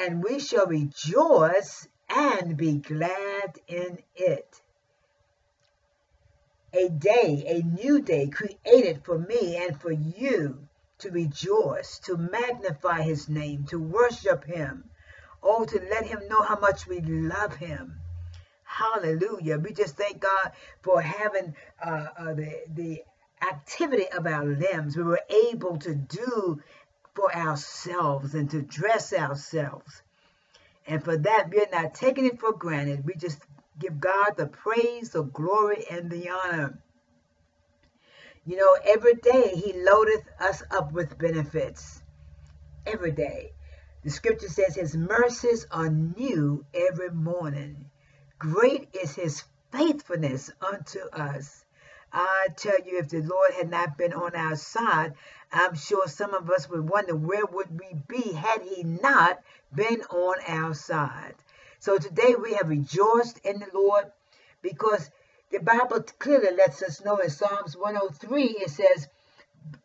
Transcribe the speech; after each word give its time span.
and 0.00 0.22
we 0.22 0.38
shall 0.38 0.66
rejoice 0.66 1.86
and 2.08 2.56
be 2.56 2.78
glad 2.78 3.58
in 3.68 3.98
it. 4.16 4.60
A 6.72 6.88
day, 6.88 7.44
a 7.46 7.62
new 7.62 8.00
day 8.00 8.28
created 8.28 9.04
for 9.04 9.18
me 9.18 9.56
and 9.56 9.78
for 9.78 9.92
you 9.92 10.66
to 10.98 11.10
rejoice, 11.10 11.98
to 12.00 12.16
magnify 12.16 13.02
his 13.02 13.28
name, 13.28 13.64
to 13.64 13.78
worship 13.78 14.44
him, 14.44 14.84
oh, 15.42 15.64
to 15.64 15.80
let 15.90 16.06
him 16.06 16.20
know 16.28 16.42
how 16.42 16.58
much 16.58 16.86
we 16.86 17.00
love 17.00 17.56
him. 17.56 18.00
Hallelujah. 18.64 19.58
We 19.58 19.72
just 19.72 19.96
thank 19.96 20.20
God 20.20 20.52
for 20.82 21.00
having 21.00 21.54
uh, 21.84 22.06
uh, 22.16 22.34
the, 22.34 22.62
the 22.72 23.02
activity 23.42 24.06
of 24.16 24.26
our 24.26 24.44
limbs. 24.44 24.96
We 24.96 25.02
were 25.02 25.22
able 25.50 25.76
to 25.78 25.94
do 25.94 26.60
for 27.14 27.34
ourselves 27.34 28.34
and 28.34 28.50
to 28.50 28.62
dress 28.62 29.12
ourselves. 29.12 30.02
And 30.86 31.02
for 31.04 31.16
that, 31.16 31.50
we're 31.50 31.68
not 31.72 31.94
taking 31.94 32.26
it 32.26 32.40
for 32.40 32.52
granted. 32.52 33.04
We 33.04 33.14
just 33.14 33.40
give 33.78 34.00
God 34.00 34.36
the 34.36 34.46
praise, 34.46 35.10
the 35.10 35.22
glory, 35.22 35.84
and 35.90 36.10
the 36.10 36.30
honor. 36.30 36.78
You 38.44 38.56
know, 38.56 38.76
every 38.84 39.14
day 39.14 39.52
He 39.54 39.72
loadeth 39.72 40.26
us 40.38 40.62
up 40.70 40.92
with 40.92 41.18
benefits. 41.18 42.02
Every 42.86 43.12
day. 43.12 43.52
The 44.02 44.10
scripture 44.10 44.48
says 44.48 44.74
His 44.74 44.96
mercies 44.96 45.66
are 45.70 45.90
new 45.90 46.64
every 46.72 47.10
morning. 47.10 47.90
Great 48.38 48.88
is 48.94 49.14
His 49.14 49.44
faithfulness 49.70 50.50
unto 50.60 51.00
us. 51.12 51.64
I 52.12 52.48
tell 52.56 52.78
you, 52.84 52.98
if 52.98 53.08
the 53.08 53.20
Lord 53.20 53.52
had 53.52 53.70
not 53.70 53.96
been 53.96 54.12
on 54.12 54.34
our 54.34 54.56
side, 54.56 55.14
I'm 55.52 55.74
sure 55.74 56.06
some 56.06 56.32
of 56.32 56.48
us 56.50 56.68
would 56.68 56.88
wonder 56.88 57.16
where 57.16 57.44
would 57.44 57.78
we 57.78 57.94
be 58.06 58.32
had 58.32 58.62
he 58.62 58.84
not 58.84 59.40
been 59.74 60.02
on 60.02 60.36
our 60.46 60.74
side. 60.74 61.34
So 61.80 61.98
today 61.98 62.34
we 62.40 62.54
have 62.54 62.68
rejoiced 62.68 63.38
in 63.44 63.58
the 63.58 63.68
Lord 63.74 64.12
because 64.62 65.10
the 65.50 65.58
Bible 65.58 66.02
clearly 66.18 66.54
lets 66.54 66.82
us 66.82 67.04
know 67.04 67.16
in 67.16 67.30
Psalms 67.30 67.76
103 67.76 68.44
it 68.44 68.70
says, 68.70 69.08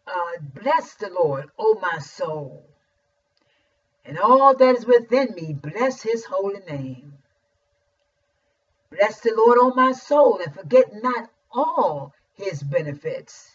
uh, 0.05 0.38
Bless 0.53 0.93
the 0.95 1.09
Lord, 1.09 1.49
O 1.58 1.80
my 1.81 1.97
soul, 1.97 2.63
and 4.05 4.19
all 4.19 4.53
that 4.53 4.75
is 4.75 4.86
within 4.86 5.33
me, 5.33 5.53
bless 5.53 6.03
his 6.03 6.25
holy 6.25 6.59
name. 6.69 7.13
Bless 8.91 9.19
the 9.21 9.33
Lord, 9.36 9.58
O 9.59 9.73
my 9.73 9.93
soul, 9.93 10.39
and 10.39 10.53
forget 10.53 10.93
not 11.02 11.30
all 11.52 12.13
his 12.36 12.61
benefits, 12.61 13.49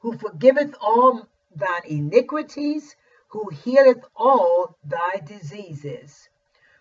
who 0.00 0.18
forgiveth 0.18 0.74
all 0.80 1.26
thine 1.54 1.84
iniquities, 1.86 2.96
who 3.28 3.48
healeth 3.50 4.04
all 4.14 4.76
thy 4.84 5.16
diseases, 5.24 6.28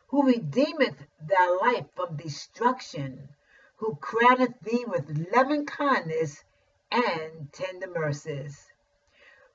who 0.08 0.26
redeemeth 0.28 1.06
thy 1.20 1.50
life 1.50 1.86
from 1.96 2.16
destruction, 2.16 3.30
who 3.78 3.96
crowneth 3.96 4.60
thee 4.62 4.86
with 4.86 5.28
loving 5.34 5.66
kindness 5.66 6.44
and 6.92 7.52
tender 7.52 7.88
mercies, 7.88 8.66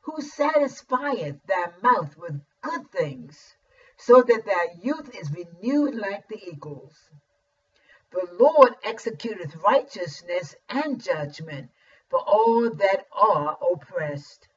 who 0.03 0.21
satisfieth 0.21 1.43
thy 1.47 1.73
mouth 1.83 2.17
with 2.17 2.41
good 2.61 2.91
things, 2.91 3.57
so 3.97 4.23
that 4.23 4.45
thy 4.45 4.69
youth 4.81 5.15
is 5.15 5.33
renewed 5.33 5.95
like 5.95 6.29
the 6.29 6.41
eagles. 6.49 7.09
The 8.11 8.29
Lord 8.39 8.75
executeth 8.83 9.63
righteousness 9.63 10.55
and 10.69 11.03
judgment 11.03 11.71
for 12.11 12.21
all 12.21 12.69
that 12.69 13.07
are 13.11 13.57
oppressed. 13.73 14.49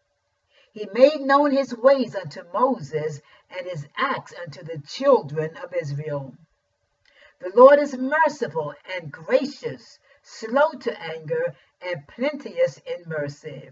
He 0.75 0.89
made 0.91 1.21
known 1.21 1.51
his 1.51 1.73
ways 1.73 2.17
unto 2.17 2.43
Moses, 2.51 3.21
and 3.49 3.65
his 3.65 3.87
acts 3.95 4.33
unto 4.37 4.61
the 4.61 4.79
children 4.79 5.55
of 5.55 5.73
Israel. 5.73 6.35
The 7.39 7.53
Lord 7.55 7.79
is 7.79 7.97
merciful 7.97 8.73
and 8.93 9.09
gracious, 9.09 9.99
slow 10.21 10.71
to 10.81 11.01
anger, 11.01 11.55
and 11.81 12.05
plenteous 12.09 12.79
in 12.79 13.07
mercy. 13.07 13.69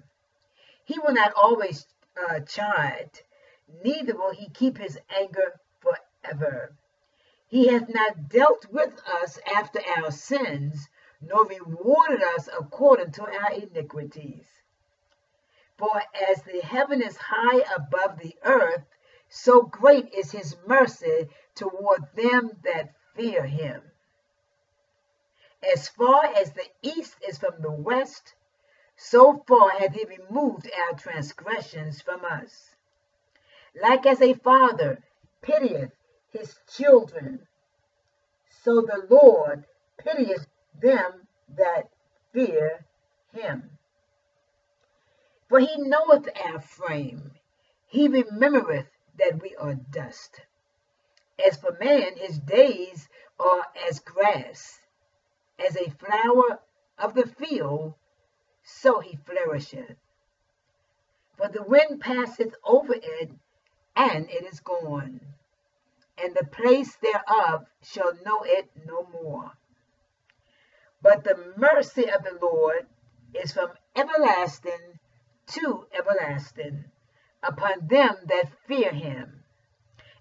He 0.85 0.97
will 0.97 1.13
not 1.13 1.33
always 1.33 1.85
uh, 2.15 2.39
chide, 2.39 3.19
neither 3.83 4.15
will 4.15 4.31
he 4.31 4.47
keep 4.51 4.77
his 4.77 4.97
anger 5.09 5.59
forever. 5.81 6.73
He 7.47 7.67
hath 7.67 7.89
not 7.89 8.29
dealt 8.29 8.65
with 8.71 8.97
us 9.05 9.39
after 9.45 9.81
our 9.97 10.09
sins, 10.09 10.87
nor 11.19 11.47
rewarded 11.47 12.23
us 12.23 12.47
according 12.47 13.11
to 13.11 13.23
our 13.23 13.51
iniquities. 13.51 14.47
For 15.83 16.01
as 16.29 16.41
the 16.44 16.61
heaven 16.61 17.01
is 17.01 17.17
high 17.17 17.59
above 17.75 18.17
the 18.17 18.38
earth, 18.44 18.85
so 19.27 19.63
great 19.63 20.13
is 20.13 20.31
his 20.31 20.55
mercy 20.66 21.27
toward 21.55 22.07
them 22.16 22.51
that 22.63 22.94
fear 23.16 23.44
him. 23.45 23.91
As 25.61 25.89
far 25.89 26.23
as 26.23 26.53
the 26.53 26.69
east 26.81 27.17
is 27.27 27.38
from 27.38 27.61
the 27.61 27.69
west, 27.69 28.33
so 28.95 29.44
far 29.45 29.71
hath 29.71 29.94
he 29.94 30.05
removed 30.05 30.71
our 30.71 30.94
transgressions 30.97 32.01
from 32.01 32.23
us. 32.23 32.73
Like 33.75 34.05
as 34.05 34.21
a 34.21 34.35
father 34.35 35.03
pitieth 35.41 35.91
his 36.29 36.55
children, 36.69 37.45
so 38.63 38.79
the 38.79 39.05
Lord 39.09 39.65
pitieth 39.97 40.47
them 40.79 41.27
that 41.50 41.89
fear 42.31 42.85
him. 43.33 43.72
For 45.53 45.59
he 45.59 45.77
knoweth 45.77 46.27
our 46.43 46.59
frame, 46.59 47.31
he 47.85 48.07
remembereth 48.07 48.87
that 49.19 49.39
we 49.39 49.55
are 49.57 49.75
dust. 49.75 50.41
As 51.37 51.57
for 51.57 51.73
man, 51.73 52.17
his 52.17 52.39
days 52.39 53.07
are 53.39 53.67
as 53.87 53.99
grass, 53.99 54.79
as 55.59 55.77
a 55.77 55.91
flower 55.91 56.59
of 56.97 57.13
the 57.13 57.27
field, 57.27 57.93
so 58.63 58.99
he 58.99 59.15
flourisheth. 59.15 59.95
For 61.37 61.49
the 61.49 61.61
wind 61.61 62.01
passeth 62.01 62.55
over 62.63 62.95
it, 62.95 63.29
and 63.95 64.27
it 64.31 64.45
is 64.51 64.59
gone, 64.59 65.21
and 66.17 66.33
the 66.33 66.47
place 66.47 66.95
thereof 66.95 67.67
shall 67.83 68.15
know 68.25 68.41
it 68.43 68.71
no 68.87 69.03
more. 69.03 69.51
But 71.03 71.23
the 71.23 71.53
mercy 71.57 72.09
of 72.09 72.23
the 72.23 72.39
Lord 72.41 72.87
is 73.35 73.53
from 73.53 73.73
everlasting 73.95 74.97
to 75.47 75.87
everlasting 75.93 76.85
upon 77.43 77.87
them 77.87 78.15
that 78.25 78.51
fear 78.67 78.91
him, 78.91 79.43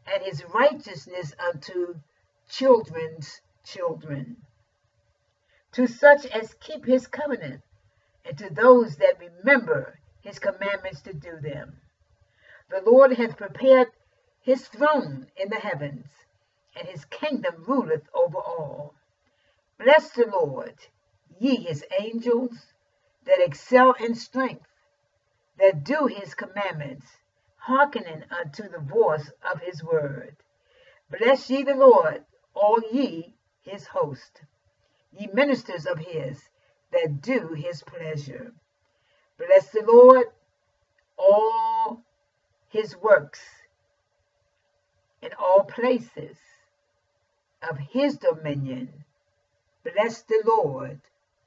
and 0.07 0.23
his 0.25 0.45
righteousness 0.47 1.33
unto 1.39 1.95
children's 2.49 3.41
children, 3.65 4.37
to 5.73 5.87
such 5.87 6.27
as 6.27 6.55
keep 6.55 6.85
his 6.85 7.07
covenant, 7.07 7.63
and 8.25 8.37
to 8.37 8.51
those 8.51 8.97
that 8.97 9.19
remember 9.19 9.99
his 10.21 10.39
commandments 10.39 11.01
to 11.03 11.13
do 11.13 11.39
them. 11.41 11.81
The 12.71 12.83
Lord 12.83 13.13
hath 13.13 13.37
prepared 13.37 13.89
his 14.41 14.67
throne 14.67 15.29
in 15.37 15.49
the 15.49 15.57
heavens, 15.57 16.07
and 16.75 16.89
his 16.89 17.05
kingdom 17.07 17.65
ruleth 17.67 18.09
over 18.15 18.39
all. 18.39 18.95
Bless 19.79 20.11
the 20.11 20.27
Lord, 20.27 20.75
ye 21.39 21.57
his 21.57 21.85
angels 21.99 22.73
that 23.25 23.41
excel 23.41 23.93
in 23.93 24.15
strength 24.15 24.67
that 25.63 25.85
do 25.85 26.09
his 26.09 26.35
commandments, 26.35 27.07
hearkening 27.57 28.25
unto 28.37 28.69
the 28.69 28.81
voice 28.81 29.31
of 29.49 29.61
his 29.61 29.83
word. 29.83 30.35
Bless 31.09 31.49
ye 31.49 31.63
the 31.63 31.77
Lord, 31.77 32.25
all 32.53 32.83
ye 32.91 33.37
his 33.61 33.87
host, 33.87 34.43
ye 35.13 35.29
ministers 35.33 35.87
of 35.87 35.99
his 35.99 36.37
that 36.91 37.23
do 37.23 37.55
his 37.55 37.81
pleasure. 37.85 38.53
Bless 39.39 39.71
the 39.71 39.85
Lord, 39.87 40.27
all 41.17 42.03
his 42.69 42.97
works 42.97 43.41
in 45.23 45.31
all 45.39 45.63
places 45.63 46.37
of 47.71 47.79
his 47.79 48.17
dominion. 48.17 49.05
Bless 49.85 50.23
the 50.23 50.43
Lord, 50.45 51.01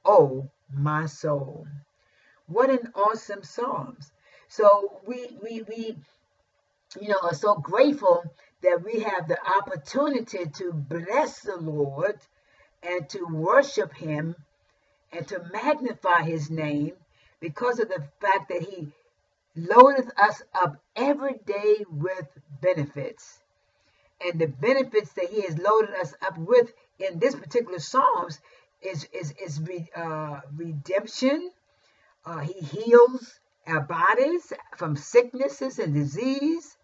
O 0.06 0.48
my 0.72 1.04
soul. 1.04 1.66
What 2.48 2.70
an 2.70 2.92
awesome 2.94 3.42
Psalms. 3.42 4.12
So 4.48 5.00
we 5.06 5.36
we 5.42 5.62
we 5.62 5.96
you 7.00 7.08
know 7.08 7.18
are 7.22 7.34
so 7.34 7.56
grateful 7.56 8.22
that 8.62 8.84
we 8.84 9.00
have 9.00 9.26
the 9.26 9.38
opportunity 9.58 10.46
to 10.46 10.72
bless 10.72 11.40
the 11.40 11.56
Lord 11.56 12.18
and 12.82 13.08
to 13.10 13.24
worship 13.24 13.92
Him 13.94 14.36
and 15.12 15.26
to 15.28 15.42
magnify 15.52 16.22
His 16.22 16.50
name 16.50 16.92
because 17.40 17.80
of 17.80 17.88
the 17.88 18.06
fact 18.20 18.48
that 18.50 18.62
He 18.62 18.92
loadeth 19.56 20.10
us 20.16 20.42
up 20.54 20.76
every 20.94 21.38
day 21.46 21.84
with 21.90 22.28
benefits. 22.60 23.40
And 24.24 24.40
the 24.40 24.46
benefits 24.46 25.12
that 25.14 25.30
He 25.30 25.42
has 25.42 25.58
loaded 25.58 25.94
us 25.96 26.14
up 26.22 26.38
with 26.38 26.72
in 26.98 27.18
this 27.18 27.34
particular 27.34 27.80
Psalms 27.80 28.40
is, 28.80 29.08
is, 29.12 29.34
is 29.42 29.60
uh, 29.96 30.40
redemption. 30.54 31.50
Uh, 32.26 32.40
he 32.40 32.60
heals 32.60 33.38
our 33.66 33.80
bodies 33.80 34.52
from 34.76 34.96
sicknesses 34.96 35.78
and 35.78 35.94
disease. 35.94 36.76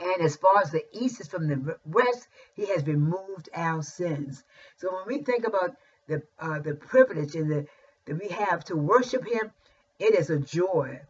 And 0.00 0.22
as 0.22 0.36
far 0.36 0.62
as 0.62 0.70
the 0.70 0.84
east 0.92 1.20
is 1.20 1.26
from 1.26 1.48
the 1.48 1.76
west, 1.84 2.28
he 2.54 2.66
has 2.66 2.86
removed 2.86 3.48
our 3.52 3.82
sins. 3.82 4.44
So 4.76 4.94
when 4.94 5.06
we 5.08 5.24
think 5.24 5.44
about 5.46 5.76
the 6.06 6.22
uh, 6.38 6.60
the 6.60 6.74
privilege 6.74 7.34
and 7.34 7.50
the 7.50 7.66
that 8.06 8.20
we 8.20 8.28
have 8.28 8.64
to 8.64 8.76
worship 8.76 9.26
him, 9.26 9.50
it 9.98 10.14
is 10.14 10.30
a 10.30 10.38
joy 10.38 11.00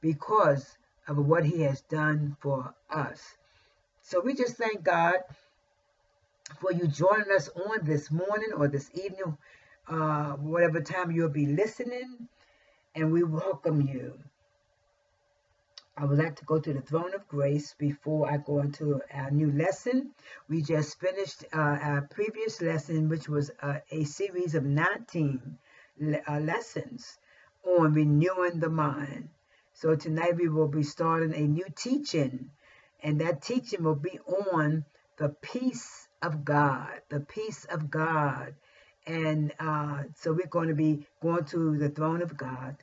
because 0.00 0.76
of 1.06 1.16
what 1.16 1.44
he 1.44 1.62
has 1.62 1.80
done 1.82 2.36
for 2.40 2.74
us. 2.90 3.20
So 4.02 4.20
we 4.20 4.34
just 4.34 4.56
thank 4.56 4.82
God 4.82 5.14
for 6.60 6.72
you 6.72 6.86
joining 6.88 7.30
us 7.30 7.48
on 7.48 7.84
this 7.84 8.10
morning 8.10 8.52
or 8.54 8.68
this 8.68 8.90
evening, 8.94 9.38
uh, 9.88 10.32
whatever 10.32 10.80
time 10.80 11.10
you'll 11.10 11.28
be 11.28 11.46
listening, 11.46 12.28
and 12.94 13.12
we 13.12 13.22
welcome 13.22 13.80
you. 13.80 14.18
I 15.96 16.06
would 16.06 16.18
like 16.18 16.36
to 16.36 16.44
go 16.46 16.58
to 16.58 16.72
the 16.72 16.80
throne 16.80 17.14
of 17.14 17.28
grace 17.28 17.74
before 17.74 18.30
I 18.30 18.38
go 18.38 18.60
into 18.60 19.02
our 19.12 19.30
new 19.30 19.52
lesson. 19.52 20.12
We 20.48 20.62
just 20.62 20.98
finished 20.98 21.44
uh, 21.52 21.58
our 21.58 22.08
previous 22.10 22.62
lesson, 22.62 23.10
which 23.10 23.28
was 23.28 23.50
uh, 23.60 23.80
a 23.90 24.04
series 24.04 24.54
of 24.54 24.64
19 24.64 25.58
le 26.00 26.18
uh, 26.26 26.40
lessons 26.40 27.18
on 27.64 27.92
renewing 27.92 28.58
the 28.58 28.70
mind. 28.70 29.28
So 29.74 29.94
tonight 29.94 30.36
we 30.36 30.48
will 30.48 30.68
be 30.68 30.82
starting 30.82 31.34
a 31.34 31.46
new 31.46 31.66
teaching, 31.76 32.50
and 33.02 33.20
that 33.20 33.42
teaching 33.42 33.82
will 33.82 33.94
be 33.94 34.18
on 34.20 34.86
the 35.18 35.28
peace 35.28 36.08
of 36.22 36.44
God, 36.44 37.02
the 37.10 37.20
peace 37.20 37.66
of 37.66 37.90
God. 37.90 38.54
And 39.06 39.52
uh, 39.60 40.04
so 40.16 40.32
we're 40.32 40.46
going 40.46 40.68
to 40.68 40.74
be 40.74 41.06
going 41.22 41.44
to 41.46 41.78
the 41.78 41.90
throne 41.90 42.22
of 42.22 42.36
God 42.36 42.76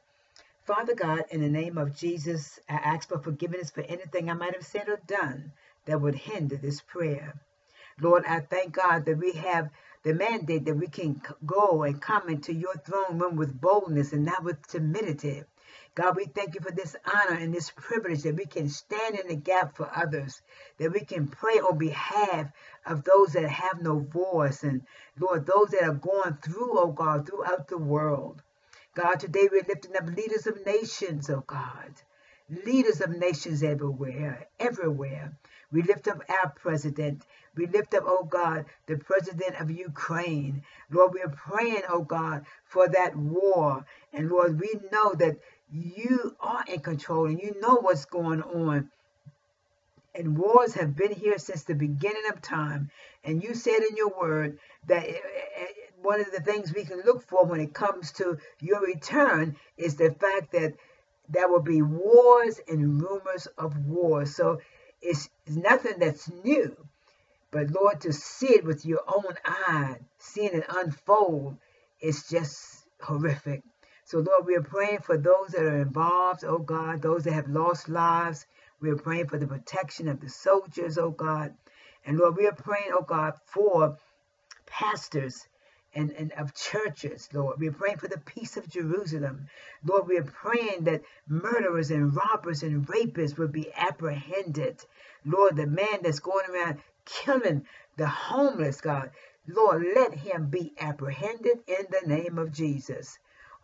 Father 0.66 0.96
God, 0.96 1.26
in 1.32 1.42
the 1.42 1.50
name 1.50 1.78
of 1.80 1.96
Jesus, 1.98 2.60
I 2.70 2.76
ask 2.76 3.10
for 3.10 3.20
forgiveness 3.20 3.72
for 3.72 3.82
anything 3.82 4.30
I 4.30 4.36
might 4.36 4.54
have 4.54 4.66
said 4.66 4.90
or 4.90 5.02
done 5.08 5.52
that 5.86 6.02
would 6.02 6.16
hinder 6.16 6.58
this 6.58 6.82
prayer. 6.82 7.36
Lord, 8.00 8.26
I 8.28 8.42
thank 8.42 8.74
God 8.74 9.06
that 9.06 9.18
we 9.18 9.34
have 9.34 9.70
the 10.04 10.14
mandate 10.14 10.66
that 10.66 10.76
we 10.76 10.88
can 10.88 11.22
go 11.46 11.84
and 11.84 12.02
come 12.02 12.30
into 12.30 12.54
your 12.54 12.76
throne 12.76 13.20
room 13.20 13.36
with 13.36 13.60
boldness 13.60 14.14
and 14.14 14.26
not 14.26 14.44
with 14.44 14.66
timidity. 14.68 15.44
God, 15.96 16.16
we 16.16 16.26
thank 16.26 16.56
you 16.56 16.62
for 16.62 16.72
this 16.72 16.96
honor 17.06 17.38
and 17.38 17.54
this 17.54 17.72
privilege 17.72 18.24
that 18.24 18.36
we 18.36 18.46
can 18.46 18.70
stand 18.70 19.20
in 19.20 19.28
the 19.28 19.36
gap 19.36 19.76
for 19.76 19.90
others, 19.94 20.42
that 20.78 20.94
we 20.94 21.02
can 21.02 21.28
pray 21.28 21.56
on 21.56 21.78
behalf 21.78 22.48
of 22.86 23.04
those 23.04 23.34
that 23.34 23.50
have 23.50 23.82
no 23.82 24.00
voice, 24.00 24.64
and 24.64 24.82
Lord, 25.20 25.46
those 25.46 25.70
that 25.72 25.84
are 25.84 25.94
going 25.94 26.38
through, 26.42 26.80
oh 26.80 26.92
God, 26.92 27.28
throughout 27.28 27.68
the 27.68 27.78
world. 27.78 28.42
God, 28.96 29.20
today 29.20 29.48
we're 29.52 29.64
lifting 29.68 29.96
up 29.96 30.08
leaders 30.08 30.48
of 30.48 30.66
nations, 30.66 31.30
oh 31.30 31.44
God. 31.46 31.94
Leaders 32.66 33.02
of 33.02 33.12
nations 33.12 33.62
everywhere, 33.62 34.48
everywhere. 34.60 35.34
We 35.72 35.84
lift 35.84 36.08
up 36.08 36.24
our 36.30 36.50
president. 36.50 37.24
We 37.56 37.68
lift 37.68 37.94
up, 37.94 38.04
oh 38.08 38.24
God, 38.24 38.66
the 38.88 38.98
president 38.98 39.60
of 39.60 39.70
Ukraine. 39.70 40.64
Lord, 40.90 41.14
we're 41.14 41.30
praying, 41.30 41.84
oh 41.90 42.02
God, 42.02 42.46
for 42.64 42.88
that 42.88 43.16
war. 43.16 43.86
And 44.14 44.30
Lord, 44.30 44.60
we 44.60 44.74
know 44.92 45.14
that 45.14 45.38
you 45.72 46.36
are 46.40 46.64
in 46.68 46.80
control 46.80 47.28
and 47.28 47.40
you 47.40 47.56
know 47.62 47.76
what's 47.76 48.06
going 48.06 48.42
on. 48.42 48.90
And 50.16 50.38
wars 50.38 50.74
have 50.74 50.96
been 50.96 51.12
here 51.12 51.38
since 51.38 51.64
the 51.64 51.76
beginning 51.76 52.24
of 52.32 52.42
time. 52.42 52.90
And 53.24 53.44
you 53.44 53.54
said 53.54 53.82
in 53.90 53.96
your 53.96 54.10
word 54.20 54.58
that 54.88 55.08
eh, 55.08 55.14
eh, 55.14 55.66
one 56.02 56.20
of 56.20 56.32
the 56.32 56.42
things 56.42 56.74
we 56.74 56.84
can 56.84 57.02
look 57.06 57.28
for 57.28 57.46
when 57.46 57.60
it 57.60 57.74
comes 57.74 58.12
to 58.14 58.38
your 58.60 58.82
return 58.82 59.56
is 59.78 59.96
the 59.96 60.12
fact 60.12 60.52
that 60.54 60.74
there 61.30 61.48
will 61.48 61.62
be 61.62 61.82
wars 61.82 62.60
and 62.68 63.02
rumors 63.02 63.48
of 63.58 63.78
wars. 63.86 64.36
So 64.36 64.60
it's, 65.02 65.30
it's 65.46 65.56
nothing 65.56 66.00
that's 66.00 66.30
new. 66.44 66.76
But 67.52 67.72
Lord, 67.72 68.02
to 68.02 68.14
see 68.14 68.50
it 68.50 68.64
with 68.64 68.86
your 68.86 69.02
own 69.08 69.36
eye, 69.46 69.98
seeing 70.18 70.54
it 70.54 70.66
unfold, 70.70 71.58
is 72.00 72.28
just 72.28 72.86
horrific. 73.02 73.64
So 74.10 74.18
Lord, 74.18 74.48
we 74.48 74.56
are 74.56 74.64
praying 74.64 75.02
for 75.02 75.20
those 75.20 75.50
that 75.50 75.62
are 75.62 75.82
involved, 75.82 76.44
oh 76.44 76.58
God, 76.58 77.00
those 77.00 77.26
that 77.26 77.34
have 77.34 77.48
lost 77.48 77.88
lives. 77.88 78.48
We 78.80 78.90
are 78.90 78.96
praying 78.96 79.28
for 79.28 79.38
the 79.38 79.46
protection 79.46 80.08
of 80.08 80.20
the 80.20 80.30
soldiers, 80.30 80.98
oh 80.98 81.12
God. 81.12 81.54
And 82.04 82.18
Lord, 82.18 82.36
we 82.36 82.48
are 82.48 82.56
praying, 82.56 82.90
oh 82.92 83.04
God, 83.04 83.36
for 83.46 84.00
pastors 84.66 85.48
and, 85.94 86.10
and 86.14 86.32
of 86.32 86.56
churches, 86.56 87.30
Lord. 87.34 87.60
We're 87.60 87.72
praying 87.72 88.00
for 88.00 88.08
the 88.08 88.18
peace 88.18 88.58
of 88.58 88.68
Jerusalem. 88.68 89.46
Lord, 89.86 90.08
we're 90.08 90.24
praying 90.24 90.86
that 90.86 91.04
murderers 91.28 91.92
and 91.92 92.16
robbers 92.16 92.64
and 92.64 92.88
rapists 92.88 93.38
will 93.38 93.48
be 93.48 93.72
apprehended. 93.76 94.84
Lord, 95.24 95.56
the 95.56 95.68
man 95.68 96.00
that's 96.02 96.20
going 96.20 96.50
around 96.50 96.80
killing 97.06 97.68
the 97.96 98.08
homeless, 98.08 98.82
God, 98.82 99.12
Lord, 99.48 99.86
let 99.94 100.16
him 100.16 100.50
be 100.50 100.74
apprehended 100.80 101.60
in 101.68 101.86
the 101.92 102.08
name 102.08 102.40
of 102.40 102.52
Jesus. 102.52 103.20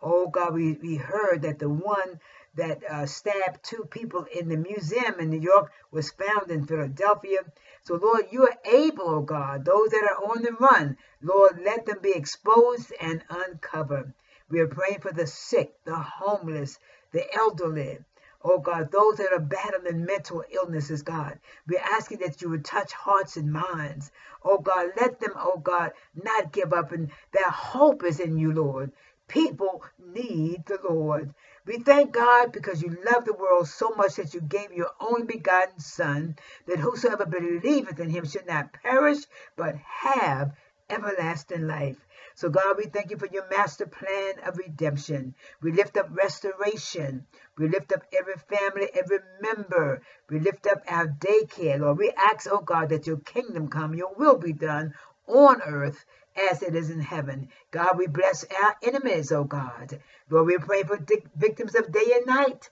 Oh, 0.08 0.28
God, 0.28 0.54
we, 0.54 0.74
we 0.74 0.94
heard 0.94 1.42
that 1.42 1.58
the 1.58 1.68
one 1.68 2.20
that 2.54 2.80
uh, 2.88 3.06
stabbed 3.06 3.64
two 3.64 3.84
people 3.90 4.24
in 4.32 4.48
the 4.48 4.56
museum 4.56 5.18
in 5.18 5.30
New 5.30 5.40
York 5.40 5.72
was 5.90 6.12
found 6.12 6.48
in 6.52 6.64
Philadelphia. 6.64 7.40
So, 7.82 7.96
Lord, 7.96 8.26
you 8.30 8.44
are 8.44 8.56
able, 8.64 9.08
oh 9.08 9.22
God, 9.22 9.64
those 9.64 9.90
that 9.90 10.04
are 10.04 10.30
on 10.30 10.42
the 10.42 10.52
run, 10.52 10.96
Lord, 11.20 11.60
let 11.60 11.86
them 11.86 11.98
be 12.00 12.12
exposed 12.12 12.92
and 13.00 13.24
uncovered. 13.28 14.14
We 14.48 14.60
are 14.60 14.68
praying 14.68 15.00
for 15.00 15.10
the 15.10 15.26
sick, 15.26 15.74
the 15.84 15.96
homeless, 15.96 16.78
the 17.10 17.26
elderly, 17.34 17.98
Oh 18.48 18.58
God, 18.58 18.92
those 18.92 19.16
that 19.16 19.32
are 19.32 19.40
battling 19.40 20.04
mental 20.04 20.44
illnesses, 20.50 21.02
God, 21.02 21.40
we're 21.66 21.80
asking 21.80 22.18
that 22.18 22.40
you 22.40 22.50
would 22.50 22.64
touch 22.64 22.92
hearts 22.92 23.36
and 23.36 23.52
minds. 23.52 24.12
Oh 24.44 24.58
God, 24.58 24.92
let 24.96 25.18
them, 25.18 25.32
oh 25.34 25.58
God, 25.58 25.90
not 26.14 26.52
give 26.52 26.72
up 26.72 26.92
and 26.92 27.10
their 27.32 27.50
hope 27.50 28.04
is 28.04 28.20
in 28.20 28.38
you, 28.38 28.52
Lord. 28.52 28.92
People 29.28 29.82
need 29.98 30.64
the 30.66 30.78
Lord. 30.88 31.34
We 31.64 31.78
thank 31.78 32.12
God 32.12 32.52
because 32.52 32.80
you 32.80 32.96
love 33.04 33.24
the 33.24 33.32
world 33.32 33.66
so 33.68 33.90
much 33.96 34.14
that 34.14 34.34
you 34.34 34.40
gave 34.40 34.72
your 34.72 34.92
only 35.00 35.24
begotten 35.24 35.80
Son, 35.80 36.36
that 36.66 36.78
whosoever 36.78 37.26
believeth 37.26 37.98
in 37.98 38.08
him 38.08 38.24
should 38.24 38.46
not 38.46 38.72
perish, 38.72 39.24
but 39.56 39.74
have 39.76 40.52
everlasting 40.88 41.66
life. 41.66 41.96
So, 42.36 42.50
God, 42.50 42.76
we 42.78 42.84
thank 42.84 43.10
you 43.10 43.16
for 43.16 43.26
your 43.26 43.48
master 43.48 43.86
plan 43.86 44.34
of 44.44 44.58
redemption. 44.58 45.34
We 45.60 45.72
lift 45.72 45.96
up 45.96 46.08
restoration. 46.10 47.26
We 47.58 47.68
lift 47.68 47.92
up 47.92 48.04
every 48.12 48.36
family, 48.36 48.88
every 48.94 49.18
member. 49.40 50.02
We 50.30 50.38
lift 50.38 50.66
up 50.66 50.82
our 50.86 51.08
daycare, 51.08 51.80
Lord. 51.80 51.98
We 51.98 52.12
ask, 52.12 52.46
oh 52.50 52.60
God, 52.60 52.90
that 52.90 53.06
your 53.06 53.18
kingdom 53.18 53.68
come, 53.68 53.94
your 53.94 54.14
will 54.14 54.38
be 54.38 54.52
done 54.52 54.94
on 55.26 55.62
earth 55.62 56.04
as 56.36 56.62
it 56.62 56.74
is 56.74 56.90
in 56.90 57.00
heaven. 57.00 57.48
God, 57.70 57.98
we 57.98 58.06
bless 58.06 58.44
our 58.62 58.76
enemies, 58.82 59.32
oh 59.32 59.44
God. 59.44 60.00
Lord, 60.28 60.46
we 60.46 60.58
pray 60.58 60.82
for 60.82 60.98
victims 61.36 61.74
of 61.74 61.92
day 61.92 62.12
and 62.14 62.26
night. 62.26 62.70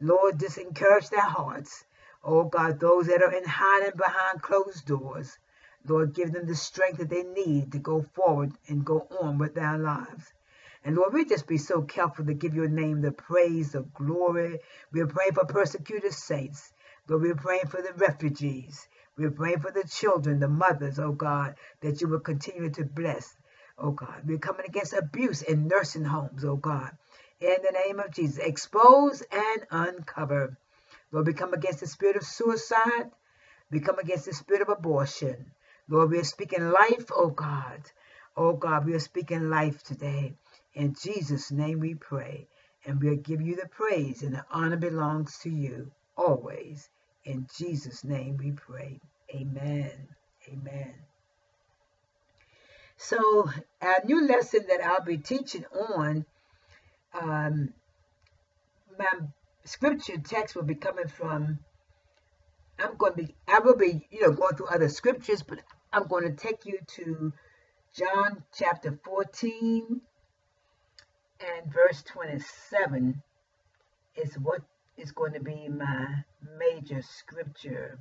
Lord, 0.00 0.38
just 0.38 0.58
encourage 0.58 1.08
their 1.08 1.20
hearts. 1.20 1.84
Oh 2.22 2.44
God, 2.44 2.80
those 2.80 3.06
that 3.06 3.22
are 3.22 3.32
in 3.32 3.44
hiding 3.44 3.96
behind 3.96 4.42
closed 4.42 4.86
doors. 4.86 5.38
Lord, 5.86 6.14
give 6.14 6.32
them 6.32 6.46
the 6.46 6.54
strength 6.54 6.98
that 6.98 7.08
they 7.08 7.22
need 7.22 7.72
to 7.72 7.78
go 7.78 8.02
forward 8.02 8.52
and 8.68 8.84
go 8.84 9.06
on 9.20 9.38
with 9.38 9.54
their 9.54 9.78
lives. 9.78 10.32
And 10.84 10.96
Lord, 10.96 11.14
we 11.14 11.24
just 11.24 11.46
be 11.46 11.58
so 11.58 11.82
careful 11.82 12.26
to 12.26 12.34
give 12.34 12.54
your 12.54 12.68
name 12.68 13.00
the 13.00 13.12
praise, 13.12 13.72
the 13.72 13.82
glory. 13.82 14.60
We're 14.92 15.06
praying 15.06 15.34
for 15.34 15.44
persecuted 15.44 16.12
saints. 16.12 16.72
Lord, 17.08 17.22
we're 17.22 17.34
praying 17.34 17.68
for 17.68 17.80
the 17.80 17.92
refugees. 17.94 18.88
We're 19.18 19.30
praying 19.30 19.60
for 19.60 19.70
the 19.70 19.88
children, 19.88 20.40
the 20.40 20.48
mothers, 20.48 20.98
oh 20.98 21.12
God, 21.12 21.54
that 21.80 22.00
you 22.02 22.08
will 22.08 22.20
continue 22.20 22.68
to 22.70 22.84
bless, 22.84 23.34
oh 23.78 23.92
God. 23.92 24.22
We're 24.26 24.38
coming 24.38 24.66
against 24.66 24.92
abuse 24.92 25.40
in 25.40 25.68
nursing 25.68 26.04
homes, 26.04 26.44
oh 26.44 26.56
God. 26.56 26.90
In 27.40 27.56
the 27.62 27.72
name 27.72 27.98
of 27.98 28.10
Jesus, 28.10 28.38
expose 28.38 29.22
and 29.32 29.66
uncover. 29.70 30.58
Lord, 31.12 31.26
we 31.26 31.32
come 31.32 31.54
against 31.54 31.80
the 31.80 31.86
spirit 31.86 32.16
of 32.16 32.24
suicide. 32.24 33.10
We 33.70 33.80
come 33.80 33.98
against 33.98 34.26
the 34.26 34.34
spirit 34.34 34.62
of 34.62 34.68
abortion. 34.68 35.52
Lord, 35.88 36.10
we 36.10 36.18
are 36.18 36.24
speaking 36.24 36.70
life, 36.70 37.06
oh 37.10 37.30
God. 37.30 37.90
Oh 38.36 38.52
God, 38.52 38.84
we 38.84 38.94
are 38.94 39.00
speaking 39.00 39.48
life 39.48 39.82
today. 39.82 40.34
In 40.74 40.94
Jesus' 40.94 41.50
name 41.50 41.80
we 41.80 41.94
pray. 41.94 42.48
And 42.84 43.02
we'll 43.02 43.16
give 43.16 43.40
you 43.40 43.56
the 43.56 43.68
praise 43.68 44.22
and 44.22 44.34
the 44.34 44.44
honor 44.50 44.76
belongs 44.76 45.38
to 45.38 45.50
you 45.50 45.90
always. 46.16 46.90
In 47.26 47.48
Jesus' 47.58 48.04
name 48.04 48.36
we 48.36 48.52
pray. 48.52 49.00
Amen. 49.34 50.08
Amen. 50.48 50.94
So, 52.96 53.50
our 53.82 54.00
new 54.04 54.26
lesson 54.26 54.64
that 54.68 54.80
I'll 54.80 55.04
be 55.04 55.18
teaching 55.18 55.64
on, 55.90 56.24
um, 57.20 57.74
my 58.96 59.12
scripture 59.64 60.18
text 60.18 60.54
will 60.54 60.62
be 60.62 60.76
coming 60.76 61.08
from. 61.08 61.58
I'm 62.78 62.96
going 62.96 63.14
to 63.16 63.22
be, 63.24 63.34
I 63.48 63.58
will 63.58 63.76
be, 63.76 64.06
you 64.10 64.20
know, 64.20 64.30
going 64.30 64.54
through 64.54 64.68
other 64.68 64.88
scriptures, 64.88 65.42
but 65.42 65.58
I'm 65.92 66.06
going 66.06 66.24
to 66.24 66.36
take 66.36 66.64
you 66.64 66.78
to 66.96 67.32
John 67.92 68.44
chapter 68.54 68.98
14 69.04 70.00
and 71.40 71.72
verse 71.72 72.02
27 72.04 73.20
is 74.14 74.38
what 74.38 74.62
is 74.96 75.12
going 75.12 75.32
to 75.32 75.40
be 75.40 75.68
my 75.68 76.24
major 76.58 77.02
scripture. 77.02 77.98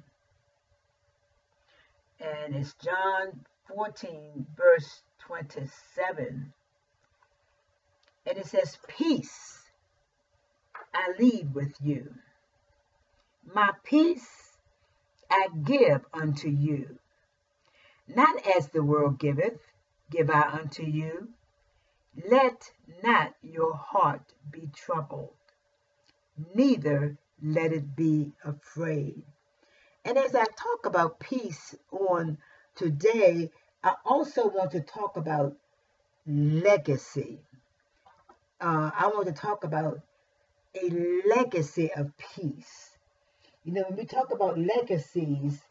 And 2.19 2.55
it's 2.55 2.73
John 2.75 3.45
14, 3.75 4.45
verse 4.55 5.01
27. 5.19 6.53
And 8.27 8.37
it 8.37 8.45
says, 8.47 8.77
Peace 8.87 9.63
I 10.93 11.13
leave 11.19 11.53
with 11.53 11.75
you. 11.81 12.15
My 13.53 13.71
peace 13.83 14.57
I 15.29 15.49
give 15.63 16.05
unto 16.13 16.49
you. 16.49 16.99
Not 18.07 18.45
as 18.47 18.69
the 18.69 18.83
world 18.83 19.19
giveth, 19.19 19.59
give 20.09 20.29
I 20.29 20.41
unto 20.41 20.83
you. 20.83 21.29
Let 22.29 22.71
not 23.03 23.33
your 23.41 23.75
heart 23.75 24.33
be 24.49 24.69
troubled, 24.73 25.35
neither 26.53 27.17
let 27.41 27.73
it 27.73 27.95
be 27.95 28.31
afraid. 28.43 29.23
And 30.05 30.17
as 30.17 30.35
I 30.35 30.45
talk 30.45 30.85
about 30.85 31.19
peace 31.19 31.75
on 31.91 32.37
today, 32.75 33.51
I 33.83 33.95
also 34.05 34.47
want 34.47 34.71
to 34.71 34.81
talk 34.81 35.17
about 35.17 35.55
legacy. 36.27 37.39
Uh, 38.61 38.91
I 38.97 39.07
want 39.07 39.27
to 39.27 39.33
talk 39.33 39.63
about 39.63 39.99
a 40.75 40.89
legacy 41.27 41.91
of 41.95 42.11
peace. 42.17 42.91
You 43.63 43.73
know, 43.73 43.83
when 43.89 43.97
we 43.97 44.05
talk 44.05 44.31
about 44.31 44.59
legacies, 44.59 45.61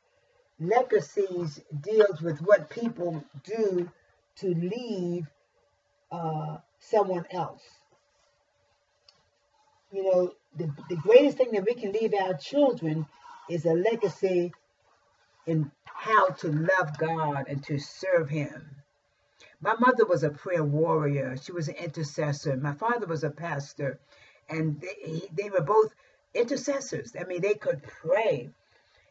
legacies 0.61 1.61
deals 1.81 2.21
with 2.21 2.41
what 2.43 2.71
people 2.71 3.25
do 3.45 3.91
to 4.37 4.49
leave 4.55 5.27
uh, 6.11 6.59
someone 6.81 7.27
else. 7.31 7.63
You 9.93 10.05
know, 10.05 10.33
the, 10.57 10.71
the 10.89 10.97
greatest 10.97 11.37
thing 11.37 11.53
that 11.53 11.65
we 11.67 11.75
can 11.75 11.93
leave 11.93 12.15
our 12.15 12.35
children 12.35 13.07
is 13.49 13.65
a 13.65 13.75
legacy 13.75 14.53
in 15.47 15.71
how 15.85 16.29
to 16.29 16.49
love 16.49 16.97
God 16.99 17.47
and 17.49 17.63
to 17.65 17.79
serve 17.79 18.29
Him. 18.29 18.71
My 19.61 19.75
mother 19.79 20.05
was 20.05 20.23
a 20.23 20.31
prayer 20.31 20.65
warrior. 20.65 21.37
She 21.43 21.53
was 21.53 21.69
an 21.69 21.77
intercessor. 21.77 22.57
My 22.57 22.75
father 22.75 23.07
was 23.07 23.25
a 23.25 23.31
pastor, 23.31 23.99
and 24.49 24.81
they, 24.81 25.23
they 25.33 25.51
were 25.51 25.63
both 25.63 25.95
intercessors. 26.35 27.15
I 27.19 27.25
mean, 27.25 27.41
they 27.41 27.55
could 27.55 27.83
pray. 27.83 28.51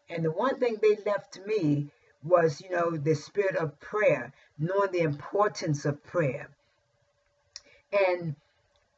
And 0.10 0.24
the 0.24 0.32
one 0.32 0.60
thing 0.60 0.78
they 0.82 0.98
left 1.06 1.34
to 1.34 1.46
me 1.46 1.88
was, 2.24 2.62
you 2.62 2.70
know, 2.70 2.92
the 2.92 3.16
spirit 3.16 3.56
of 3.56 3.80
prayer, 3.80 4.32
knowing 4.60 4.92
the 4.92 5.00
importance 5.00 5.86
of 5.86 6.04
prayer. 6.04 6.50
And 7.92 8.36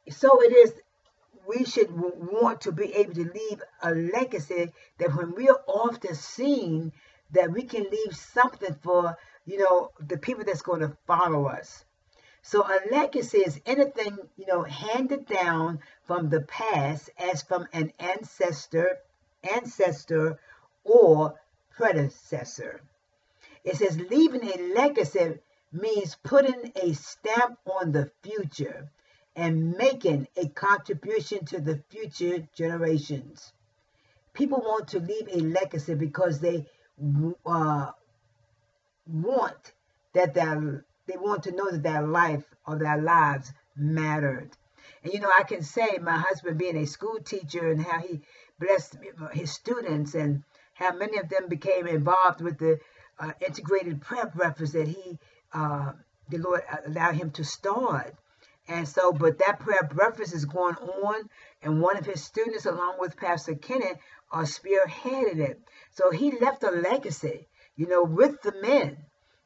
so 0.08 0.42
it 0.42 0.52
is 0.52 0.74
we 1.46 1.64
should 1.64 1.90
want 1.90 2.62
to 2.62 2.72
be 2.72 2.94
able 2.94 3.14
to 3.14 3.30
leave 3.32 3.62
a 3.82 3.92
legacy 3.92 4.72
that 4.98 5.14
when 5.14 5.34
we 5.34 5.48
are 5.48 5.60
off 5.66 6.00
the 6.00 6.14
scene, 6.14 6.92
that 7.30 7.52
we 7.52 7.62
can 7.62 7.84
leave 7.90 8.16
something 8.16 8.74
for, 8.82 9.16
you 9.44 9.58
know, 9.58 9.90
the 10.00 10.18
people 10.18 10.44
that's 10.44 10.62
going 10.62 10.80
to 10.80 10.96
follow 11.06 11.46
us. 11.46 11.84
So 12.42 12.62
a 12.62 12.80
legacy 12.92 13.38
is 13.38 13.60
anything, 13.66 14.18
you 14.36 14.46
know, 14.46 14.62
handed 14.62 15.26
down 15.26 15.80
from 16.04 16.30
the 16.30 16.42
past 16.42 17.10
as 17.18 17.42
from 17.42 17.66
an 17.72 17.92
ancestor, 17.98 18.98
ancestor 19.42 20.38
or 20.84 21.34
predecessor. 21.76 22.82
It 23.64 23.76
says 23.76 23.98
leaving 23.98 24.44
a 24.44 24.74
legacy 24.74 25.40
means 25.72 26.16
putting 26.22 26.72
a 26.76 26.92
stamp 26.94 27.58
on 27.66 27.90
the 27.90 28.10
future 28.22 28.88
and 29.36 29.76
making 29.76 30.26
a 30.36 30.48
contribution 30.48 31.44
to 31.44 31.60
the 31.60 31.82
future 31.90 32.48
generations. 32.54 33.52
People 34.32 34.58
want 34.58 34.88
to 34.88 34.98
leave 34.98 35.28
a 35.30 35.40
legacy 35.40 35.94
because 35.94 36.40
they 36.40 36.66
uh, 37.44 37.90
want 39.06 39.72
that 40.14 40.34
their 40.34 40.84
they 41.06 41.16
want 41.16 41.44
to 41.44 41.52
know 41.52 41.70
that 41.70 41.82
their 41.82 42.06
life 42.06 42.44
or 42.66 42.78
their 42.78 43.00
lives 43.00 43.52
mattered. 43.76 44.50
And 45.04 45.12
you 45.12 45.20
know, 45.20 45.30
I 45.30 45.44
can 45.44 45.62
say 45.62 45.98
my 46.02 46.16
husband 46.16 46.58
being 46.58 46.76
a 46.76 46.86
school 46.86 47.18
teacher 47.20 47.70
and 47.70 47.80
how 47.80 48.00
he 48.00 48.22
blessed 48.58 48.96
his 49.32 49.52
students 49.52 50.14
and 50.14 50.42
how 50.74 50.92
many 50.94 51.18
of 51.18 51.28
them 51.28 51.48
became 51.48 51.86
involved 51.86 52.40
with 52.40 52.58
the 52.58 52.80
uh, 53.18 53.32
integrated 53.46 54.00
prep 54.00 54.34
breakfast 54.34 54.72
that 54.72 54.88
he, 54.88 55.18
uh, 55.52 55.92
the 56.28 56.38
Lord 56.38 56.62
allowed 56.86 57.14
him 57.14 57.30
to 57.32 57.44
start. 57.44 58.14
And 58.68 58.88
so, 58.88 59.12
but 59.12 59.38
that 59.38 59.60
prayer 59.60 59.84
breakfast 59.84 60.34
is 60.34 60.44
going 60.44 60.74
on, 60.74 61.28
and 61.62 61.80
one 61.80 61.96
of 61.96 62.06
his 62.06 62.24
students, 62.24 62.66
along 62.66 62.96
with 62.98 63.16
Pastor 63.16 63.54
Kenneth, 63.54 63.98
are 64.32 64.42
spearheading 64.42 65.38
it. 65.38 65.60
So 65.92 66.10
he 66.10 66.38
left 66.38 66.64
a 66.64 66.70
legacy, 66.70 67.46
you 67.76 67.86
know, 67.86 68.02
with 68.02 68.42
the 68.42 68.52
men, 68.60 68.96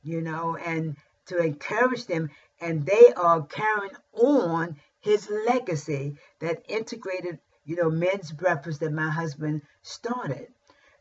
you 0.02 0.22
know, 0.22 0.56
and 0.56 0.96
to 1.26 1.38
encourage 1.38 2.06
them, 2.06 2.30
and 2.60 2.86
they 2.86 3.12
are 3.14 3.42
carrying 3.42 3.94
on 4.14 4.76
his 5.00 5.28
legacy 5.46 6.16
that 6.40 6.64
integrated, 6.68 7.38
you 7.64 7.76
know, 7.76 7.90
men's 7.90 8.32
breakfast 8.32 8.80
that 8.80 8.92
my 8.92 9.10
husband 9.10 9.62
started. 9.82 10.48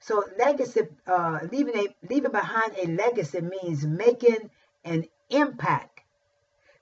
So 0.01 0.23
legacy, 0.37 0.81
uh, 1.07 1.39
leaving 1.51 1.77
a 1.77 1.95
leaving 2.09 2.31
behind 2.31 2.73
a 2.77 2.87
legacy 2.87 3.41
means 3.41 3.85
making 3.85 4.49
an 4.83 5.05
impact 5.29 5.98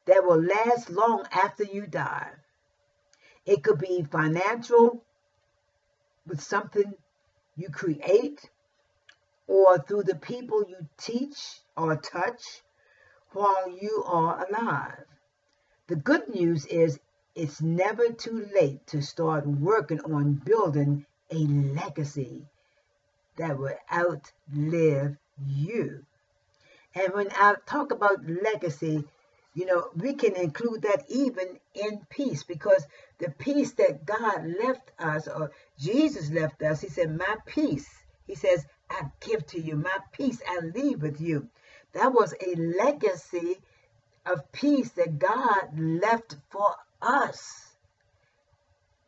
that 0.08 0.26
will 0.26 0.42
last 0.42 0.90
long 0.90 1.26
after 1.32 1.64
you 1.64 1.86
die. 1.86 2.32
It 3.46 3.64
could 3.64 3.80
be 3.80 4.08
financial 4.10 5.04
with 6.26 6.42
something 6.42 6.94
you 7.56 7.70
create 7.70 8.50
or 9.48 9.78
through 9.78 10.04
the 10.04 10.16
people 10.16 10.66
you 10.68 10.88
teach 10.98 11.60
or 11.76 11.96
touch 11.96 12.62
while 13.32 13.70
you 13.70 14.04
are 14.06 14.46
alive. 14.46 15.06
The 15.88 15.96
good 15.96 16.28
news 16.30 16.66
is 16.66 17.00
it's 17.36 17.62
never 17.62 18.10
too 18.12 18.48
late 18.54 18.86
to 18.88 19.02
start 19.02 19.46
working 19.48 20.02
on 20.02 20.34
building 20.34 21.06
a 21.32 21.36
legacy 21.36 22.46
that 23.38 23.58
will 23.58 23.78
outlive 23.94 25.18
you. 25.46 26.06
And 26.96 27.14
when 27.14 27.30
I 27.32 27.56
talk 27.66 27.92
about 27.92 28.28
legacy, 28.28 29.04
you 29.58 29.66
know, 29.66 29.90
we 29.96 30.14
can 30.14 30.36
include 30.36 30.84
that 30.84 31.04
even 31.10 31.58
in 31.74 32.06
peace 32.12 32.44
because 32.44 32.86
the 33.18 33.32
peace 33.40 33.72
that 33.74 34.06
God 34.06 34.46
left 34.62 34.92
us 35.00 35.28
or 35.28 35.52
Jesus 35.80 36.30
left 36.30 36.62
us, 36.62 36.82
he 36.82 36.90
said, 36.90 37.18
My 37.18 37.38
peace, 37.48 37.90
he 38.28 38.36
says, 38.36 38.64
I 38.88 39.02
give 39.20 39.48
to 39.48 39.60
you. 39.60 39.76
My 39.76 39.98
peace 40.12 40.40
I 40.48 40.60
leave 40.60 41.02
with 41.02 41.20
you. 41.20 41.48
That 41.94 42.14
was 42.14 42.36
a 42.40 42.54
legacy 42.54 43.58
of 44.28 44.52
peace 44.52 44.92
that 44.92 45.18
God 45.18 45.70
left 45.76 46.36
for 46.52 46.76
us. 47.02 47.72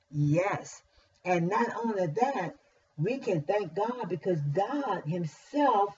Yes. 0.09 0.81
And 1.23 1.47
not 1.47 1.67
only 1.83 2.07
that, 2.07 2.55
we 2.97 3.19
can 3.19 3.43
thank 3.43 3.75
God 3.75 4.09
because 4.09 4.41
God 4.41 5.03
Himself, 5.05 5.93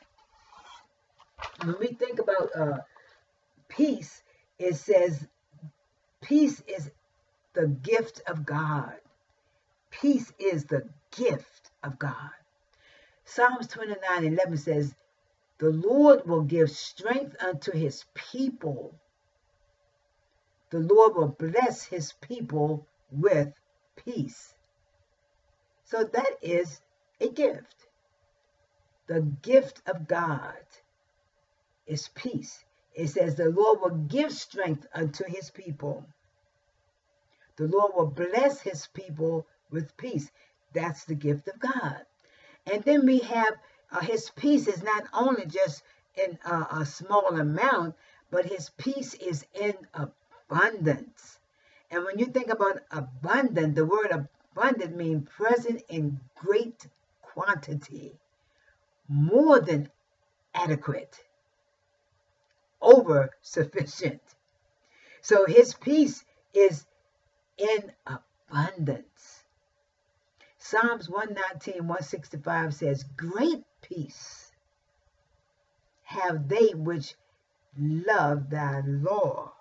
when 1.64 1.78
we 1.80 1.88
think 1.88 2.20
about 2.20 2.50
uh, 2.54 2.78
peace, 3.70 4.22
it 4.62 4.76
says 4.76 5.28
peace 6.22 6.62
is 6.68 6.92
the 7.54 7.68
gift 7.68 8.22
of 8.28 8.46
God. 8.46 8.96
Peace 9.90 10.32
is 10.40 10.66
the 10.66 10.88
gift 11.16 11.72
of 11.84 12.00
God. 12.00 12.32
Psalms 13.26 13.68
29 13.68 14.26
11 14.26 14.58
says, 14.58 14.96
The 15.58 15.70
Lord 15.70 16.28
will 16.28 16.44
give 16.44 16.70
strength 16.70 17.36
unto 17.44 17.72
his 17.72 18.06
people. 18.14 18.96
The 20.70 20.80
Lord 20.80 21.16
will 21.16 21.36
bless 21.38 21.84
his 21.84 22.14
people 22.22 22.88
with 23.12 23.54
peace. 23.96 24.54
So 25.86 26.04
that 26.04 26.38
is 26.42 26.82
a 27.20 27.28
gift. 27.28 27.76
The 29.08 29.22
gift 29.42 29.82
of 29.88 30.08
God 30.08 30.56
is 31.86 32.10
peace. 32.16 32.64
It 32.94 33.08
says, 33.08 33.36
The 33.36 33.50
Lord 33.50 33.80
will 33.82 33.98
give 34.08 34.32
strength 34.32 34.86
unto 34.94 35.24
his 35.26 35.50
people. 35.50 36.06
The 37.56 37.68
Lord 37.68 37.94
will 37.96 38.08
bless 38.08 38.62
his 38.62 38.88
people 38.88 39.46
with 39.70 39.96
peace. 39.98 40.32
That's 40.74 41.06
the 41.06 41.16
gift 41.16 41.48
of 41.48 41.60
God. 41.60 42.06
And 42.66 42.84
then 42.84 43.06
we 43.06 43.20
have 43.20 43.56
uh, 43.92 44.00
his 44.00 44.30
peace 44.32 44.68
is 44.68 44.82
not 44.82 45.06
only 45.14 45.46
just 45.46 45.84
in 46.16 46.40
uh, 46.46 46.66
a 46.72 46.86
small 46.86 47.40
amount, 47.40 47.96
but 48.30 48.46
his 48.46 48.70
peace 48.72 49.14
is 49.16 49.46
in 49.54 49.76
abundance. 49.94 51.40
And 51.90 52.06
when 52.06 52.20
you 52.20 52.26
think 52.26 52.50
about 52.50 52.82
abundant, 52.90 53.76
the 53.76 53.86
word 53.86 54.12
abundant 54.12 54.96
means 54.96 55.28
present 55.30 55.84
in 55.90 56.20
great 56.36 56.88
quantity, 57.22 58.18
more 59.10 59.60
than 59.60 59.90
adequate, 60.54 61.22
over 62.82 63.32
sufficient. 63.42 64.22
So 65.22 65.46
his 65.46 65.74
peace 65.74 66.24
is 66.54 66.86
in 67.58 67.92
abundance. 68.06 69.44
Psalms 70.58 71.10
119, 71.10 71.88
165 71.88 72.74
says, 72.74 73.04
Great 73.16 73.64
peace 73.82 74.52
have 76.04 76.48
they 76.48 76.70
which 76.74 77.16
love 77.78 78.50
thy 78.50 78.82
law, 78.86 79.54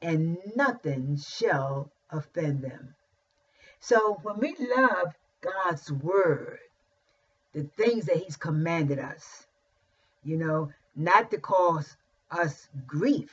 and 0.00 0.38
nothing 0.54 1.16
shall 1.16 1.90
offend 2.10 2.62
them. 2.62 2.94
So 3.80 4.18
when 4.22 4.38
we 4.38 4.54
love 4.76 5.14
God's 5.40 5.90
word, 5.90 6.58
the 7.52 7.64
things 7.76 8.06
that 8.06 8.16
he's 8.16 8.36
commanded 8.36 8.98
us, 8.98 9.46
you 10.22 10.36
know, 10.36 10.70
not 10.94 11.30
to 11.30 11.38
cause 11.38 11.96
us 12.30 12.68
grief, 12.86 13.30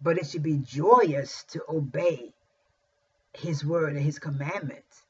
but 0.00 0.18
it 0.18 0.26
should 0.26 0.42
be 0.42 0.58
joyous 0.58 1.44
to 1.44 1.62
obey 1.68 2.32
his 3.34 3.64
word 3.64 3.94
and 3.94 4.04
his 4.04 4.18
commandments. 4.18 5.02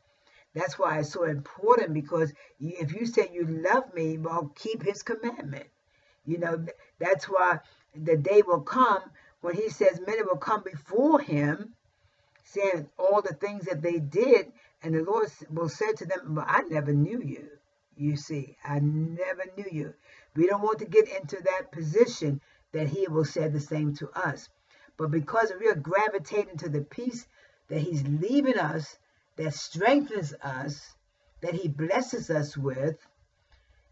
That's 0.55 0.79
why 0.79 0.99
it's 1.01 1.13
so 1.13 1.25
important 1.25 1.93
because 1.93 2.33
if 2.59 2.95
you 2.95 3.07
say 3.07 3.29
you 3.33 3.47
love 3.47 3.93
me, 3.95 4.17
well, 4.17 4.53
keep 4.55 4.83
his 4.83 5.03
commandment. 5.03 5.67
You 6.25 6.39
know, 6.39 6.65
that's 6.99 7.27
why 7.27 7.61
the 7.95 8.17
day 8.17 8.43
will 8.47 8.63
come 8.63 9.03
when 9.43 9.55
he 9.55 9.69
says 9.69 10.01
many 10.07 10.23
will 10.23 10.39
come 10.39 10.63
before 10.63 11.21
him, 11.21 11.75
saying 12.43 12.89
all 12.99 13.23
the 13.23 13.35
things 13.35 13.67
that 13.67 13.83
they 13.83 13.99
did, 13.99 14.51
and 14.83 14.95
the 14.95 15.03
Lord 15.03 15.31
will 15.51 15.69
say 15.69 15.93
to 15.93 16.07
them, 16.07 16.21
But 16.35 16.47
I 16.49 16.63
never 16.63 16.93
knew 16.93 17.21
you. 17.23 17.49
You 17.97 18.17
see, 18.17 18.57
I 18.65 18.79
never 18.81 19.45
knew 19.57 19.67
you. 19.71 19.95
We 20.37 20.47
don't 20.47 20.63
want 20.63 20.79
to 20.81 20.85
get 20.85 21.09
into 21.09 21.43
that 21.43 21.73
position 21.73 22.41
that 22.73 22.89
he 22.89 23.07
will 23.09 23.25
say 23.25 23.49
the 23.49 23.61
same 23.61 23.95
to 23.97 24.11
us. 24.11 24.49
But 24.97 25.11
because 25.11 25.53
we 25.59 25.69
are 25.69 25.75
gravitating 25.75 26.59
to 26.59 26.69
the 26.69 26.83
peace 26.83 27.27
that 27.69 27.81
he's 27.81 28.03
leaving 28.07 28.59
us, 28.59 28.99
that 29.37 29.55
strengthens 29.55 30.35
us, 30.43 30.95
that 31.41 31.55
he 31.55 31.69
blesses 31.69 32.31
us 32.31 32.57
with, 32.57 32.97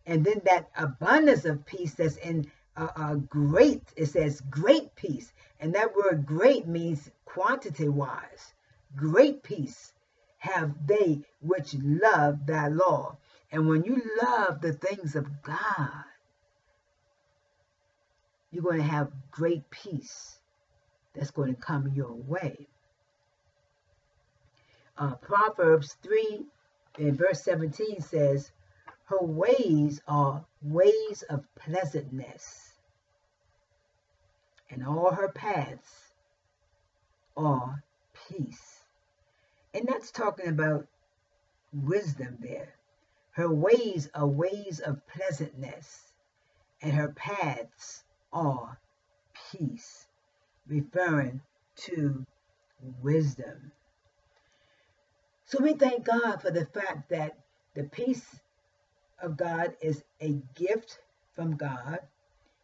and 0.06 0.24
then 0.24 0.42
that 0.44 0.70
abundance 0.76 1.44
of 1.44 1.64
peace 1.64 1.94
that's 1.94 2.16
in 2.16 2.50
a, 2.76 2.84
a 2.84 3.16
great, 3.16 3.82
it 3.96 4.06
says 4.06 4.42
great 4.50 4.94
peace. 4.96 5.32
And 5.60 5.74
that 5.74 5.94
word 5.96 6.26
great 6.26 6.66
means 6.66 7.10
quantity 7.24 7.88
wise. 7.88 8.52
Great 8.96 9.42
peace 9.42 9.92
have 10.38 10.86
they 10.86 11.22
which 11.40 11.74
love 11.82 12.46
thy 12.46 12.68
law. 12.68 13.16
And 13.50 13.66
when 13.66 13.84
you 13.84 14.02
love 14.22 14.60
the 14.60 14.72
things 14.72 15.16
of 15.16 15.42
God, 15.42 16.04
you're 18.54 18.62
going 18.62 18.76
to 18.78 18.84
have 18.84 19.11
great 19.32 19.68
peace 19.68 20.38
that's 21.12 21.32
going 21.32 21.52
to 21.52 21.61
come 21.61 21.88
your 21.88 22.12
way. 22.12 22.68
Uh, 24.96 25.16
Proverbs 25.16 25.96
3 26.04 26.44
in 27.00 27.16
verse 27.16 27.42
17 27.42 28.00
says, 28.00 28.52
Her 29.06 29.18
ways 29.20 30.00
are 30.06 30.44
ways 30.62 31.25
of 31.28 31.44
pleasantness, 31.56 32.75
and 34.70 34.87
all 34.87 35.11
her 35.11 35.33
paths 35.33 36.12
are 37.37 37.83
peace. 38.29 38.85
And 39.74 39.88
that's 39.88 40.12
talking 40.12 40.48
about 40.48 40.87
wisdom 41.72 42.38
there. 42.40 42.72
Her 43.33 43.52
ways 43.52 44.09
are 44.14 44.29
ways 44.29 44.79
of 44.79 45.05
pleasantness, 45.09 46.00
and 46.81 46.92
her 46.92 47.09
paths 47.09 48.04
are 48.35 48.79
peace, 49.53 50.07
referring 50.66 51.40
to 51.77 52.27
wisdom. 53.03 53.73
So 55.47 55.62
we 55.62 55.75
thank 55.75 56.05
God 56.05 56.42
for 56.42 56.51
the 56.51 56.66
fact 56.66 57.11
that 57.11 57.38
the 57.75 57.85
peace 57.85 58.25
of 59.23 59.37
God 59.37 59.75
is 59.81 60.03
a 60.20 60.42
gift 60.55 60.99
from 61.35 61.57
God. 61.57 62.01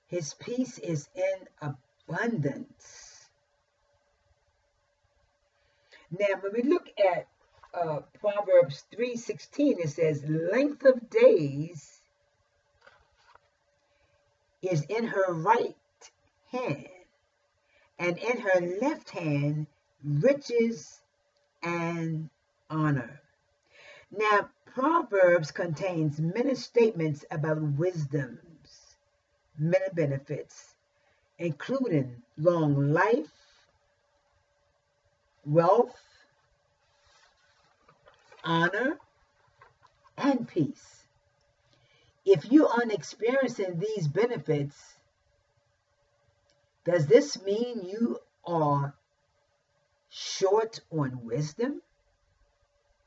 His 0.09 0.35
peace 0.35 0.79
is 0.79 1.09
in 1.15 1.71
abundance. 2.09 3.29
Now, 6.11 6.41
when 6.41 6.53
we 6.53 6.63
look 6.63 6.89
at 6.99 7.29
uh, 7.73 8.01
Proverbs 8.19 8.85
3.16, 8.93 9.85
it 9.85 9.91
says, 9.91 10.25
length 10.25 10.85
of 10.85 11.09
days 11.09 12.00
is 14.63 14.83
in 14.83 15.07
her 15.07 15.33
right 15.33 15.77
hand, 16.51 16.87
and 17.99 18.19
in 18.19 18.41
her 18.41 18.61
left 18.81 19.11
hand 19.11 19.67
riches 20.05 21.01
and 21.63 22.31
honor. 22.69 23.21
Now, 24.11 24.51
Proverbs 24.67 25.51
contains 25.51 26.21
many 26.21 26.55
statements 26.55 27.25
about 27.31 27.61
wisdom's 27.61 28.97
many 29.59 29.87
benefits, 29.93 30.75
including 31.39 32.23
long 32.39 32.93
life, 32.93 33.31
wealth, 35.45 36.01
honor, 38.43 38.99
and 40.17 40.49
peace. 40.49 41.00
If 42.25 42.51
you 42.51 42.67
aren't 42.67 42.93
experiencing 42.93 43.79
these 43.79 44.07
benefits, 44.09 44.77
does 46.85 47.07
this 47.07 47.43
mean 47.43 47.83
you 47.85 48.19
are 48.47 48.95
short 50.09 50.81
on 50.91 51.25
wisdom? 51.25 51.83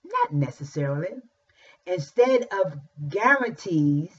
Not 0.03 0.33
necessarily. 0.33 1.21
Instead 1.85 2.47
of 2.51 2.79
guarantees, 3.09 4.11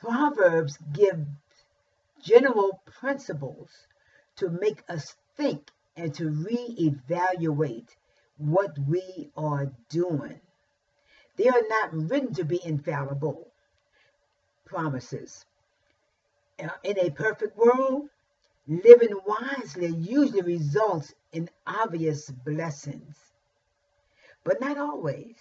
Proverbs 0.00 0.78
give 0.92 1.26
general 2.22 2.82
principles 2.86 3.70
to 4.36 4.48
make 4.48 4.82
us 4.88 5.14
think 5.36 5.70
and 5.96 6.14
to 6.14 6.30
reevaluate 6.30 7.88
what 8.38 8.78
we 8.88 9.30
are 9.36 9.70
doing. 9.90 10.40
They 11.40 11.48
are 11.48 11.66
not 11.70 11.94
written 11.94 12.34
to 12.34 12.44
be 12.44 12.60
infallible 12.62 13.50
promises. 14.66 15.46
Uh, 16.62 16.68
in 16.84 16.98
a 16.98 17.08
perfect 17.08 17.56
world, 17.56 18.10
living 18.68 19.18
wisely 19.24 19.86
usually 19.86 20.42
results 20.42 21.14
in 21.32 21.48
obvious 21.66 22.28
blessings, 22.28 23.16
but 24.44 24.60
not 24.60 24.76
always. 24.76 25.38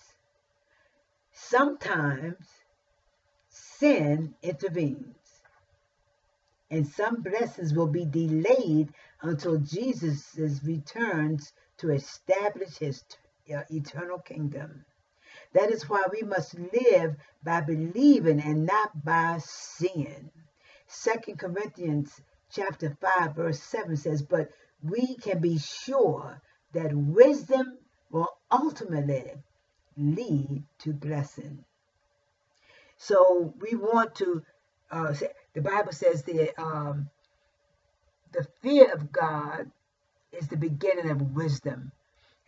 Sometimes 1.34 2.48
sin 3.50 4.36
intervenes, 4.42 5.42
and 6.72 6.88
some 6.88 7.22
blessings 7.22 7.74
will 7.74 7.88
be 7.88 8.06
delayed 8.06 8.94
until 9.22 9.58
Jesus 9.58 10.34
returns 10.64 11.52
to 11.80 11.92
establish 11.92 12.78
his 12.78 13.04
uh, 13.54 13.64
eternal 13.70 14.20
kingdom. 14.20 14.86
That 15.54 15.72
is 15.72 15.90
why 15.90 16.04
we 16.12 16.22
must 16.22 16.56
live 16.58 17.16
by 17.44 17.62
believing 17.62 18.40
and 18.40 18.66
not 18.66 19.04
by 19.04 19.40
seeing. 19.44 20.30
Second 20.88 21.40
Corinthians 21.40 22.22
chapter 22.52 22.96
5 23.02 23.36
verse 23.36 23.62
7 23.62 23.98
says, 23.98 24.22
But 24.22 24.50
we 24.84 25.16
can 25.16 25.40
be 25.40 25.58
sure 25.58 26.42
that 26.74 26.94
wisdom 26.94 27.78
will 28.12 28.30
ultimately 28.52 29.34
lead 29.98 30.64
to 30.80 30.94
blessing. 30.94 31.66
So 32.98 33.54
we 33.60 33.76
want 33.76 34.16
to, 34.16 34.44
uh, 34.92 35.14
the 35.54 35.62
Bible 35.62 35.92
says 35.92 36.24
that 36.24 36.62
um, 36.62 37.10
the 38.32 38.46
fear 38.62 38.92
of 38.94 39.12
God 39.12 39.72
is 40.32 40.48
the 40.48 40.58
beginning 40.58 41.10
of 41.10 41.34
wisdom. 41.34 41.92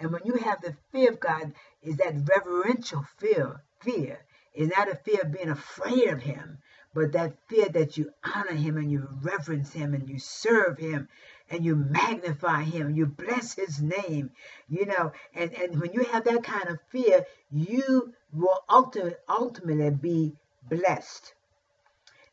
And 0.02 0.12
when 0.12 0.26
you 0.26 0.34
have 0.34 0.62
the 0.62 0.76
fear 0.92 1.12
of 1.12 1.20
God, 1.20 1.54
is 1.84 1.98
that 1.98 2.28
reverential 2.28 3.06
fear, 3.20 3.62
fear. 3.82 4.26
Is 4.56 4.70
not 4.70 4.92
a 4.92 4.96
fear 4.96 5.20
of 5.22 5.32
being 5.32 5.50
afraid 5.50 6.08
of 6.08 6.24
him, 6.24 6.58
but 6.92 7.12
that 7.12 7.38
fear 7.48 7.70
that 7.70 7.98
you 7.98 8.12
honor 8.24 8.56
him 8.56 8.78
and 8.78 8.92
you 8.92 9.08
reverence 9.22 9.72
him 9.72 9.94
and 9.94 10.10
you 10.10 10.18
serve 10.18 10.80
him 10.80 11.08
and 11.52 11.64
you 11.64 11.76
magnify 11.76 12.64
him, 12.64 12.96
you 12.96 13.06
bless 13.06 13.54
his 13.54 13.80
name, 13.80 14.32
you 14.68 14.88
know, 14.88 15.12
and, 15.36 15.54
and 15.54 15.80
when 15.80 15.94
you 15.94 16.04
have 16.06 16.24
that 16.24 16.44
kind 16.44 16.68
of 16.70 16.80
fear, 16.90 17.24
you 17.52 18.12
will 18.34 18.64
ultimately, 18.68 19.14
ultimately 19.30 19.92
be 19.92 20.34
blessed. 20.64 21.36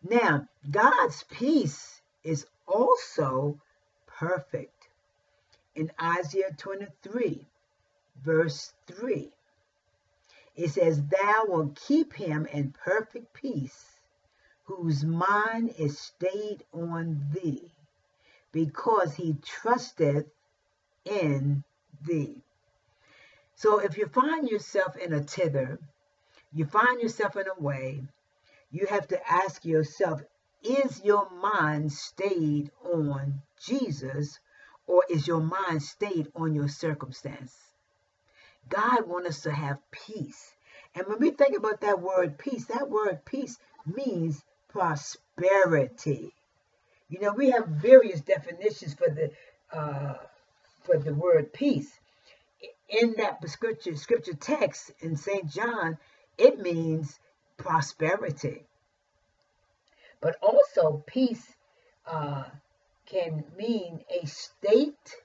Now, 0.02 0.48
God's 0.70 1.22
peace 1.24 2.00
is 2.24 2.46
also 2.66 3.60
perfect. 4.06 4.88
In 5.74 5.92
Isaiah 6.00 6.54
23, 6.56 7.46
verse 8.24 8.72
3, 8.86 9.30
it 10.56 10.70
says, 10.70 11.02
Thou 11.02 11.44
wilt 11.46 11.76
keep 11.76 12.12
him 12.14 12.46
in 12.46 12.72
perfect 12.72 13.32
peace, 13.32 14.00
whose 14.64 15.04
mind 15.04 15.74
is 15.78 15.98
stayed 15.98 16.64
on 16.72 17.30
thee, 17.32 17.72
because 18.52 19.14
he 19.14 19.36
trusteth 19.44 20.26
in 21.04 21.64
thee. 22.02 22.42
So 23.54 23.78
if 23.78 23.96
you 23.96 24.06
find 24.06 24.48
yourself 24.48 24.96
in 24.96 25.12
a 25.12 25.24
tither, 25.24 25.78
you 26.52 26.64
find 26.66 27.00
yourself 27.00 27.36
in 27.36 27.46
a 27.48 27.60
way, 27.60 28.02
you 28.70 28.86
have 28.86 29.08
to 29.08 29.32
ask 29.32 29.64
yourself, 29.64 30.20
is 30.62 31.02
your 31.04 31.30
mind 31.30 31.92
stayed 31.92 32.70
on 32.84 33.42
Jesus 33.60 34.38
or 34.86 35.04
is 35.08 35.26
your 35.26 35.40
mind 35.40 35.82
stayed 35.82 36.28
on 36.34 36.54
your 36.54 36.68
circumstance? 36.68 37.67
God 38.68 39.08
wants 39.08 39.28
us 39.28 39.40
to 39.42 39.52
have 39.52 39.78
peace. 39.90 40.52
And 40.94 41.06
when 41.06 41.18
we 41.20 41.30
think 41.30 41.56
about 41.56 41.80
that 41.82 42.00
word 42.00 42.38
peace, 42.38 42.66
that 42.66 42.88
word 42.88 43.24
peace 43.24 43.58
means 43.86 44.42
prosperity. 44.68 46.32
You 47.08 47.20
know, 47.20 47.32
we 47.32 47.50
have 47.50 47.66
various 47.66 48.20
definitions 48.20 48.94
for 48.94 49.08
the 49.08 49.30
uh, 49.72 50.14
for 50.82 50.98
the 50.98 51.14
word 51.14 51.52
peace. 51.52 51.90
In 52.88 53.14
that 53.18 53.46
scripture 53.48 53.96
scripture 53.96 54.34
text 54.34 54.90
in 55.00 55.16
St. 55.16 55.48
John, 55.50 55.98
it 56.36 56.58
means 56.58 57.18
prosperity. 57.56 58.64
But 60.20 60.36
also, 60.42 61.02
peace 61.06 61.46
uh, 62.06 62.44
can 63.06 63.44
mean 63.56 64.04
a 64.10 64.26
state 64.26 65.16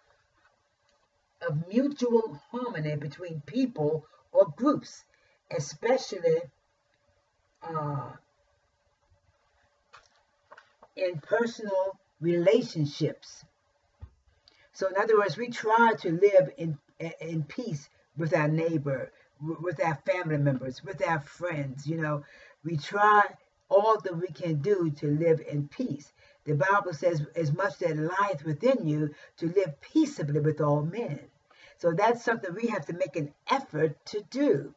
of 1.48 1.68
mutual 1.68 2.40
harmony 2.52 2.96
between 2.96 3.42
people 3.46 4.06
or 4.32 4.48
groups, 4.56 5.04
especially 5.56 6.42
uh, 7.64 8.10
in 10.96 11.20
personal 11.20 11.98
relationships. 12.20 13.46
So, 14.74 14.88
in 14.88 14.98
other 14.98 15.18
words, 15.18 15.38
we 15.38 15.50
try 15.50 15.94
to 16.02 16.12
live 16.12 16.50
in, 16.58 16.78
in 17.22 17.44
peace 17.44 17.90
with 18.18 18.34
our 18.34 18.48
neighbor, 18.48 19.12
with 19.40 19.84
our 19.84 19.96
family 20.06 20.38
members, 20.38 20.84
with 20.84 21.08
our 21.08 21.20
friends. 21.20 21.86
You 21.86 22.02
know, 22.02 22.24
we 22.64 22.78
try 22.78 23.24
all 23.70 24.00
that 24.02 24.18
we 24.18 24.28
can 24.28 24.62
do 24.62 24.92
to 24.98 25.08
live 25.08 25.42
in 25.48 25.68
peace. 25.68 26.12
The 26.46 26.56
Bible 26.56 26.94
says, 26.94 27.26
as 27.36 27.54
much 27.54 27.78
that 27.80 27.98
lieth 27.98 28.44
within 28.44 28.88
you, 28.88 29.14
to 29.38 29.48
live 29.48 29.80
peaceably 29.80 30.40
with 30.40 30.60
all 30.60 30.82
men. 30.84 31.20
So 31.84 31.92
that's 31.92 32.24
something 32.24 32.56
we 32.56 32.68
have 32.68 32.86
to 32.86 32.94
make 32.94 33.18
an 33.18 33.34
effort 33.52 34.06
to 34.06 34.22
do. 34.30 34.74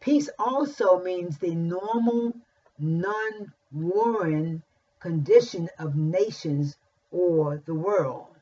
Peace 0.00 0.30
also 0.38 0.98
means 1.02 1.36
the 1.36 1.54
normal, 1.54 2.32
non 2.78 3.52
warring 3.70 4.62
condition 4.98 5.68
of 5.78 5.96
nations 5.96 6.78
or 7.10 7.62
the 7.66 7.74
world. 7.74 8.34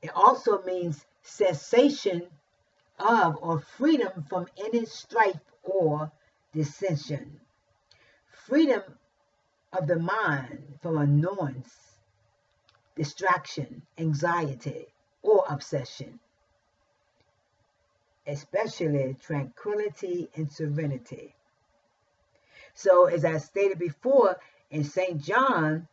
It 0.00 0.10
also 0.14 0.62
means 0.62 1.04
cessation 1.20 2.22
of 2.98 3.36
or 3.42 3.60
freedom 3.60 4.24
from 4.30 4.46
any 4.56 4.86
strife 4.86 5.42
or 5.62 6.10
dissension. 6.54 7.40
Freedom 8.46 8.82
of 9.70 9.86
the 9.86 9.98
mind 9.98 10.78
from 10.80 10.96
annoyance, 10.96 11.98
distraction, 12.96 13.82
anxiety, 13.98 14.86
or 15.22 15.44
obsession. 15.48 16.18
Especially 18.26 19.16
tranquility 19.20 20.28
and 20.36 20.50
serenity. 20.50 21.34
So, 22.74 23.06
as 23.06 23.24
I 23.24 23.38
stated 23.38 23.78
before, 23.78 24.38
in 24.70 24.84
St. 24.84 25.20
John 25.20 25.88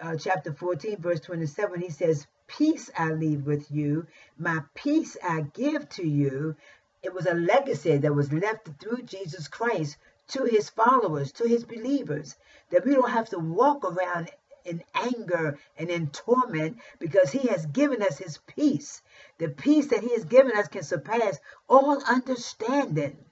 uh, 0.00 0.16
chapter 0.16 0.52
14, 0.52 0.96
verse 0.96 1.20
27, 1.20 1.80
he 1.80 1.90
says, 1.90 2.26
Peace 2.46 2.90
I 2.96 3.12
leave 3.12 3.46
with 3.46 3.70
you, 3.70 4.06
my 4.38 4.60
peace 4.74 5.16
I 5.22 5.42
give 5.42 5.88
to 5.90 6.06
you. 6.06 6.56
It 7.02 7.12
was 7.12 7.26
a 7.26 7.34
legacy 7.34 7.96
that 7.98 8.14
was 8.14 8.32
left 8.32 8.68
through 8.78 9.02
Jesus 9.02 9.48
Christ 9.48 9.96
to 10.28 10.44
his 10.44 10.70
followers, 10.70 11.32
to 11.32 11.48
his 11.48 11.64
believers, 11.64 12.36
that 12.70 12.84
we 12.84 12.94
don't 12.94 13.10
have 13.10 13.28
to 13.30 13.38
walk 13.38 13.84
around 13.84 14.30
in 14.64 14.82
anger 14.94 15.58
and 15.76 15.90
in 15.90 16.10
torment 16.10 16.78
because 16.98 17.30
he 17.30 17.48
has 17.48 17.66
given 17.66 18.02
us 18.02 18.18
his 18.18 18.38
peace. 18.46 19.02
The 19.38 19.48
peace 19.48 19.86
that 19.88 20.02
he 20.02 20.12
has 20.14 20.24
given 20.24 20.56
us 20.56 20.68
can 20.68 20.82
surpass 20.82 21.38
all 21.68 22.02
understanding. 22.04 23.24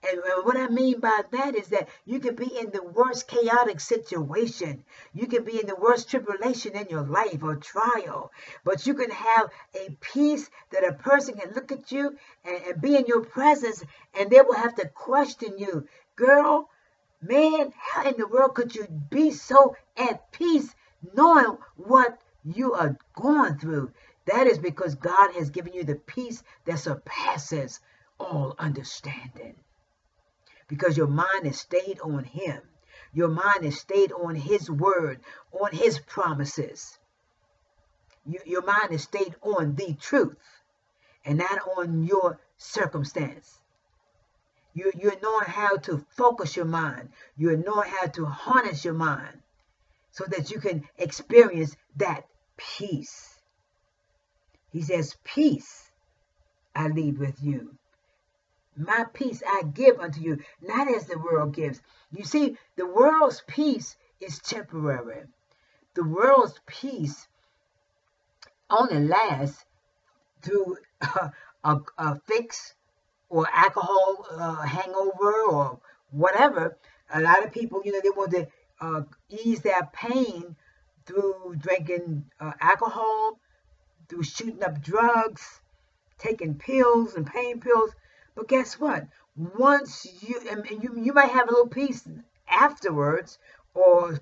And 0.00 0.22
what 0.44 0.56
I 0.56 0.68
mean 0.68 1.00
by 1.00 1.22
that 1.32 1.56
is 1.56 1.68
that 1.68 1.88
you 2.04 2.20
can 2.20 2.36
be 2.36 2.56
in 2.56 2.70
the 2.70 2.84
worst 2.84 3.26
chaotic 3.26 3.80
situation. 3.80 4.84
You 5.12 5.26
can 5.26 5.42
be 5.42 5.60
in 5.60 5.66
the 5.66 5.74
worst 5.74 6.08
tribulation 6.08 6.76
in 6.76 6.86
your 6.88 7.02
life 7.02 7.42
or 7.42 7.56
trial. 7.56 8.30
But 8.62 8.86
you 8.86 8.94
can 8.94 9.10
have 9.10 9.50
a 9.74 9.90
peace 10.00 10.48
that 10.70 10.86
a 10.86 10.92
person 10.92 11.34
can 11.34 11.52
look 11.52 11.72
at 11.72 11.90
you 11.90 12.16
and, 12.44 12.62
and 12.68 12.80
be 12.80 12.94
in 12.94 13.06
your 13.06 13.24
presence 13.24 13.82
and 14.14 14.30
they 14.30 14.40
will 14.40 14.54
have 14.54 14.76
to 14.76 14.88
question 14.88 15.58
you. 15.58 15.88
Girl, 16.14 16.70
man, 17.20 17.72
how 17.76 18.08
in 18.08 18.16
the 18.16 18.26
world 18.26 18.54
could 18.54 18.74
you 18.74 18.86
be 19.10 19.30
so 19.30 19.76
at 19.96 20.32
peace 20.32 20.74
knowing 21.14 21.58
what 21.76 22.20
you 22.44 22.74
are 22.74 22.96
going 23.14 23.58
through? 23.58 23.92
That 24.26 24.46
is 24.46 24.58
because 24.58 24.94
God 24.94 25.32
has 25.34 25.50
given 25.50 25.72
you 25.72 25.84
the 25.84 25.96
peace 25.96 26.42
that 26.64 26.78
surpasses 26.78 27.80
all 28.18 28.54
understanding 28.58 29.56
because 30.68 30.96
your 30.96 31.06
mind 31.06 31.46
is 31.46 31.58
stayed 31.58 31.98
on 32.00 32.24
Him. 32.24 32.60
Your 33.12 33.28
mind 33.28 33.64
is 33.64 33.80
stayed 33.80 34.12
on 34.12 34.34
His 34.34 34.70
word, 34.70 35.20
on 35.50 35.72
His 35.72 35.98
promises. 35.98 36.98
You, 38.26 38.40
your 38.44 38.62
mind 38.62 38.92
is 38.92 39.02
stayed 39.02 39.34
on 39.42 39.74
the 39.74 39.94
truth 39.94 40.36
and 41.24 41.38
not 41.38 41.58
on 41.76 42.04
your 42.04 42.38
circumstance. 42.58 43.57
You, 44.78 44.92
you're 44.94 45.18
knowing 45.20 45.48
how 45.48 45.76
to 45.76 46.06
focus 46.10 46.54
your 46.54 46.64
mind. 46.64 47.08
You're 47.36 47.56
knowing 47.56 47.90
how 47.90 48.06
to 48.06 48.26
harness 48.26 48.84
your 48.84 48.94
mind 48.94 49.42
so 50.12 50.24
that 50.28 50.52
you 50.52 50.60
can 50.60 50.84
experience 50.96 51.74
that 51.96 52.28
peace. 52.56 53.40
He 54.70 54.82
says, 54.82 55.16
Peace 55.24 55.90
I 56.76 56.86
leave 56.86 57.18
with 57.18 57.42
you. 57.42 57.76
My 58.76 59.04
peace 59.12 59.42
I 59.44 59.64
give 59.64 59.98
unto 59.98 60.20
you, 60.20 60.38
not 60.62 60.86
as 60.86 61.06
the 61.06 61.18
world 61.18 61.56
gives. 61.56 61.80
You 62.12 62.22
see, 62.22 62.56
the 62.76 62.86
world's 62.86 63.42
peace 63.48 63.96
is 64.20 64.38
temporary. 64.38 65.24
The 65.94 66.04
world's 66.04 66.60
peace 66.66 67.26
only 68.70 69.08
lasts 69.08 69.64
through 70.40 70.76
a, 71.00 71.32
a, 71.64 71.80
a 71.98 72.20
fix 72.28 72.74
or 73.28 73.46
alcohol 73.52 74.26
uh, 74.30 74.62
hangover 74.62 75.42
or 75.50 75.78
whatever. 76.10 76.76
A 77.12 77.20
lot 77.20 77.44
of 77.44 77.52
people, 77.52 77.82
you 77.84 77.92
know, 77.92 78.00
they 78.02 78.10
want 78.10 78.30
to 78.32 78.48
uh, 78.80 79.02
ease 79.28 79.60
their 79.60 79.88
pain 79.92 80.56
through 81.06 81.56
drinking 81.58 82.24
uh, 82.40 82.52
alcohol, 82.60 83.38
through 84.08 84.22
shooting 84.22 84.62
up 84.62 84.82
drugs, 84.82 85.60
taking 86.18 86.54
pills 86.54 87.14
and 87.14 87.26
pain 87.26 87.60
pills. 87.60 87.90
But 88.34 88.48
guess 88.48 88.78
what? 88.78 89.06
Once 89.36 90.06
you, 90.20 90.40
and 90.50 90.82
you, 90.82 90.94
you 90.96 91.12
might 91.12 91.30
have 91.30 91.48
a 91.48 91.50
little 91.50 91.68
peace 91.68 92.06
afterwards, 92.48 93.38
or 93.74 94.18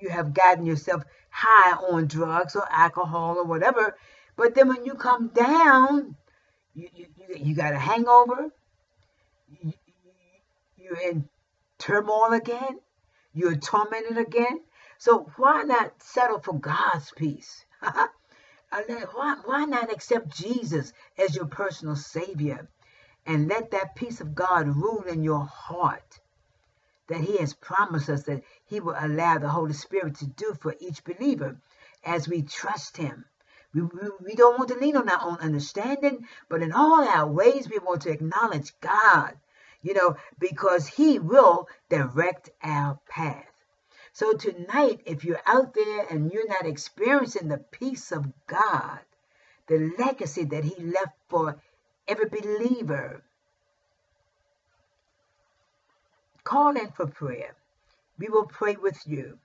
you 0.00 0.08
have 0.08 0.34
gotten 0.34 0.66
yourself 0.66 1.04
high 1.30 1.72
on 1.72 2.06
drugs 2.06 2.56
or 2.56 2.66
alcohol 2.70 3.36
or 3.38 3.44
whatever. 3.44 3.96
But 4.36 4.54
then 4.54 4.68
when 4.68 4.84
you 4.84 4.94
come 4.94 5.28
down, 5.28 6.16
you, 6.74 6.88
you, 6.94 7.06
you 7.36 7.54
got 7.54 7.74
a 7.74 7.78
hangover, 7.78 8.50
you, 9.60 9.72
you're 10.76 11.10
in 11.10 11.28
turmoil 11.78 12.32
again, 12.32 12.80
you're 13.32 13.56
tormented 13.56 14.18
again. 14.18 14.60
So 14.98 15.30
why 15.36 15.62
not 15.62 16.02
settle 16.02 16.40
for 16.40 16.58
God's 16.58 17.12
peace? 17.16 17.64
why, 18.70 19.36
why 19.44 19.64
not 19.64 19.92
accept 19.92 20.36
Jesus 20.36 20.92
as 21.18 21.34
your 21.36 21.46
personal 21.46 21.96
Savior? 21.96 22.68
and 23.26 23.48
let 23.48 23.70
that 23.70 23.94
peace 23.94 24.20
of 24.20 24.34
God 24.34 24.68
rule 24.68 25.02
in 25.02 25.22
your 25.22 25.44
heart 25.46 26.20
that 27.08 27.20
he 27.20 27.38
has 27.38 27.54
promised 27.54 28.08
us 28.08 28.24
that 28.24 28.42
he 28.66 28.80
will 28.80 28.96
allow 28.98 29.38
the 29.38 29.48
Holy 29.48 29.72
Spirit 29.72 30.16
to 30.16 30.26
do 30.26 30.54
for 30.60 30.74
each 30.80 31.04
believer. 31.04 31.56
as 32.06 32.28
we 32.28 32.42
trust 32.42 32.98
him. 32.98 33.24
We, 33.74 33.82
we, 33.82 34.08
we 34.24 34.34
don't 34.34 34.56
want 34.56 34.68
to 34.70 34.78
lean 34.78 34.96
on 34.96 35.08
our 35.08 35.20
own 35.22 35.38
understanding, 35.38 36.26
but 36.48 36.62
in 36.62 36.72
all 36.72 37.06
our 37.06 37.26
ways, 37.26 37.68
we 37.68 37.78
want 37.78 38.02
to 38.02 38.10
acknowledge 38.10 38.72
God, 38.80 39.34
you 39.82 39.94
know, 39.94 40.16
because 40.38 40.86
he 40.86 41.18
will 41.18 41.68
direct 41.88 42.50
our 42.62 42.98
path. 43.08 43.46
So 44.12 44.32
tonight, 44.34 45.00
if 45.06 45.24
you're 45.24 45.42
out 45.44 45.74
there 45.74 46.06
and 46.08 46.30
you're 46.32 46.48
not 46.48 46.66
experiencing 46.66 47.48
the 47.48 47.58
peace 47.58 48.12
of 48.12 48.26
God, 48.46 49.00
the 49.66 49.92
legacy 49.98 50.44
that 50.44 50.64
he 50.64 50.80
left 50.82 51.16
for 51.28 51.60
every 52.06 52.28
believer, 52.28 53.22
call 56.44 56.76
in 56.76 56.92
for 56.92 57.06
prayer. 57.06 57.56
We 58.18 58.28
will 58.28 58.46
pray 58.46 58.76
with 58.76 59.00
you. 59.06 59.38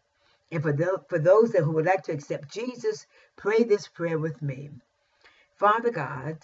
And 0.51 0.63
for, 0.63 0.73
those, 0.73 0.99
for 1.09 1.19
those 1.19 1.51
that 1.51 1.63
who 1.63 1.71
would 1.73 1.85
like 1.85 2.03
to 2.03 2.11
accept 2.11 2.51
Jesus, 2.51 3.05
pray 3.35 3.63
this 3.63 3.87
prayer 3.87 4.17
with 4.17 4.41
me. 4.41 4.71
Father 5.57 5.91
God, 5.91 6.37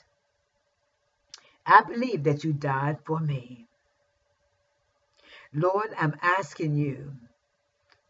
I 1.65 1.81
believe 1.83 2.23
that 2.25 2.43
you 2.43 2.53
died 2.53 2.99
for 3.05 3.19
me. 3.19 3.67
Lord, 5.53 5.89
I'm 5.97 6.15
asking 6.21 6.75
you 6.75 7.13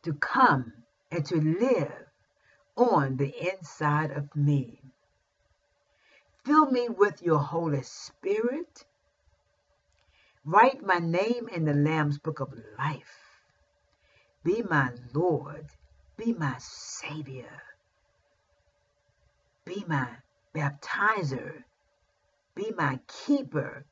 to 0.03 0.13
come 0.13 0.73
and 1.12 1.25
to 1.27 1.36
live 1.36 1.93
on 2.75 3.17
the 3.17 3.34
inside 3.51 4.12
of 4.12 4.36
me. 4.36 4.81
Fill 6.43 6.69
me 6.69 6.89
with 6.89 7.21
your 7.21 7.39
Holy 7.39 7.84
Spirit. 7.84 8.86
Write 10.43 10.84
my 10.84 10.99
name 10.99 11.47
in 11.47 11.65
the 11.65 11.73
Lamb's 11.73 12.19
Book 12.19 12.39
of 12.39 12.53
Life. 12.77 13.41
Be 14.43 14.62
my 14.62 14.91
Lord. 15.13 15.65
Be 16.17 16.34
my 16.34 16.56
Savior. 16.60 17.62
Be 19.65 19.84
my 19.88 20.08
baptizer. 20.54 21.63
Be 22.56 22.71
my 22.78 22.99
keeper. 23.25 23.86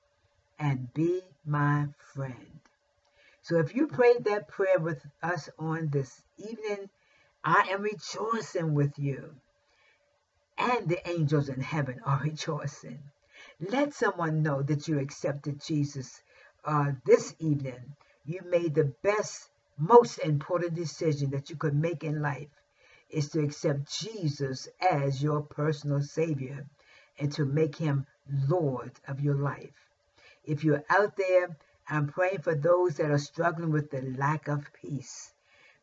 And 0.60 0.94
be 0.94 1.22
my 1.46 1.88
friend. 2.14 2.60
So 3.42 3.60
if 3.60 3.76
you 3.76 3.88
prayed 3.88 4.26
that 4.26 4.48
prayer 4.48 4.80
with 4.80 5.06
us 5.22 5.50
on 5.60 5.90
this 5.90 6.24
evening, 6.38 6.90
I 7.44 7.68
am 7.72 7.82
rejoicing 7.82 8.74
with 8.74 8.98
you 8.98 9.36
and 10.58 10.88
the 10.88 11.10
angels 11.10 11.50
in 11.50 11.62
heaven 11.62 12.00
are 12.06 12.22
rejoicing. 12.24 13.00
Let 13.60 13.94
someone 13.94 14.44
know 14.44 14.62
that 14.64 14.88
you 14.88 15.00
accepted 15.00 15.62
Jesus 15.62 16.22
uh, 16.66 16.92
this 17.06 17.36
evening. 17.40 17.96
You 18.26 18.42
made 18.50 18.76
the 18.76 18.94
best, 19.04 19.50
most 19.78 20.20
important 20.20 20.76
decision 20.76 21.32
that 21.32 21.50
you 21.50 21.56
could 21.56 21.76
make 21.76 22.04
in 22.04 22.22
life 22.22 22.50
is 23.10 23.30
to 23.30 23.42
accept 23.42 24.00
Jesus 24.00 24.68
as 24.80 25.22
your 25.22 25.42
personal 25.42 26.02
Savior 26.02 26.66
and 27.20 27.32
to 27.34 27.46
make 27.46 27.76
him 27.76 28.06
Lord 28.48 28.92
of 29.08 29.22
your 29.22 29.36
life. 29.36 29.90
If 30.44 30.64
you're 30.64 30.84
out 30.90 31.16
there, 31.16 31.58
I'm 31.88 32.08
praying 32.08 32.40
for 32.40 32.56
those 32.56 32.96
that 32.96 33.12
are 33.12 33.18
struggling 33.18 33.72
with 33.72 33.92
the 33.92 34.02
lack 34.18 34.48
of 34.48 34.72
peace 34.74 35.34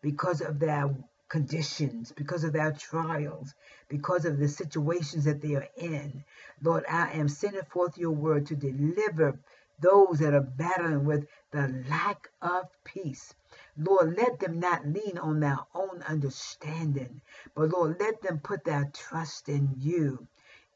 because 0.02 0.40
of 0.40 0.58
their 0.58 0.94
conditions, 1.28 2.12
because 2.12 2.44
of 2.44 2.52
their 2.52 2.72
trials, 2.72 3.54
because 3.88 4.24
of 4.24 4.38
the 4.38 4.48
situations 4.48 5.24
that 5.24 5.40
they 5.40 5.54
are 5.54 5.68
in. 5.76 6.24
Lord, 6.62 6.84
I 6.88 7.12
am 7.12 7.28
sending 7.28 7.62
forth 7.62 7.96
your 7.96 8.10
word 8.10 8.46
to 8.46 8.56
deliver 8.56 9.38
those 9.78 10.18
that 10.18 10.34
are 10.34 10.40
battling 10.40 11.04
with 11.04 11.26
the 11.52 11.84
lack 11.88 12.28
of 12.42 12.66
peace. 12.84 13.34
Lord, 13.76 14.16
let 14.16 14.38
them 14.38 14.60
not 14.60 14.86
lean 14.86 15.18
on 15.18 15.40
their 15.40 15.58
own 15.74 16.02
understanding, 16.02 17.20
but 17.54 17.70
Lord, 17.70 17.98
let 18.00 18.22
them 18.22 18.40
put 18.40 18.64
their 18.64 18.90
trust 18.92 19.48
in 19.48 19.74
you 19.78 20.26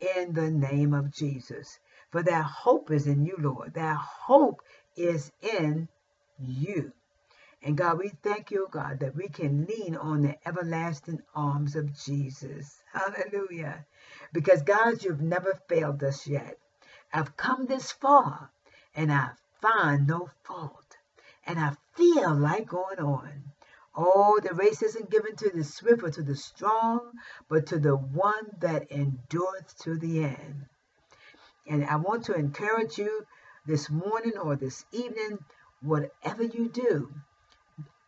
in 0.00 0.32
the 0.32 0.50
name 0.50 0.92
of 0.94 1.10
Jesus. 1.10 1.78
For 2.10 2.22
their 2.22 2.42
hope 2.42 2.90
is 2.90 3.06
in 3.06 3.24
you, 3.24 3.36
Lord. 3.38 3.74
Their 3.74 3.94
hope 3.94 4.62
is 4.96 5.32
in 5.40 5.88
you. 6.38 6.92
And 7.62 7.78
God, 7.78 7.98
we 7.98 8.10
thank 8.22 8.50
you, 8.50 8.68
God, 8.70 9.00
that 9.00 9.16
we 9.16 9.28
can 9.28 9.64
lean 9.64 9.96
on 9.96 10.22
the 10.22 10.36
everlasting 10.46 11.22
arms 11.34 11.76
of 11.76 11.94
Jesus. 11.98 12.82
Hallelujah. 12.92 13.86
Because, 14.32 14.62
God, 14.62 15.02
you've 15.02 15.22
never 15.22 15.58
failed 15.68 16.02
us 16.04 16.26
yet. 16.26 16.58
I've 17.12 17.36
come 17.36 17.66
this 17.66 17.90
far 17.92 18.50
and 18.94 19.10
I 19.10 19.30
find 19.62 20.06
no 20.06 20.28
fault. 20.42 20.98
And 21.46 21.58
I 21.58 21.74
feel 21.96 22.34
like 22.34 22.66
going 22.66 22.98
on. 22.98 23.44
Oh, 23.96 24.40
the 24.42 24.54
race 24.54 24.82
isn't 24.82 25.10
given 25.10 25.36
to 25.36 25.50
the 25.50 25.62
swift 25.62 26.02
or 26.02 26.10
to 26.10 26.22
the 26.22 26.34
strong, 26.36 27.12
but 27.48 27.66
to 27.66 27.78
the 27.78 27.96
one 27.96 28.50
that 28.60 28.90
endureth 28.90 29.78
to 29.82 29.96
the 29.96 30.24
end. 30.24 30.66
And 31.66 31.84
I 31.84 31.96
want 31.96 32.24
to 32.24 32.34
encourage 32.34 32.98
you 32.98 33.24
this 33.66 33.88
morning 33.88 34.36
or 34.36 34.56
this 34.56 34.84
evening, 34.92 35.38
whatever 35.80 36.42
you 36.42 36.68
do, 36.68 37.12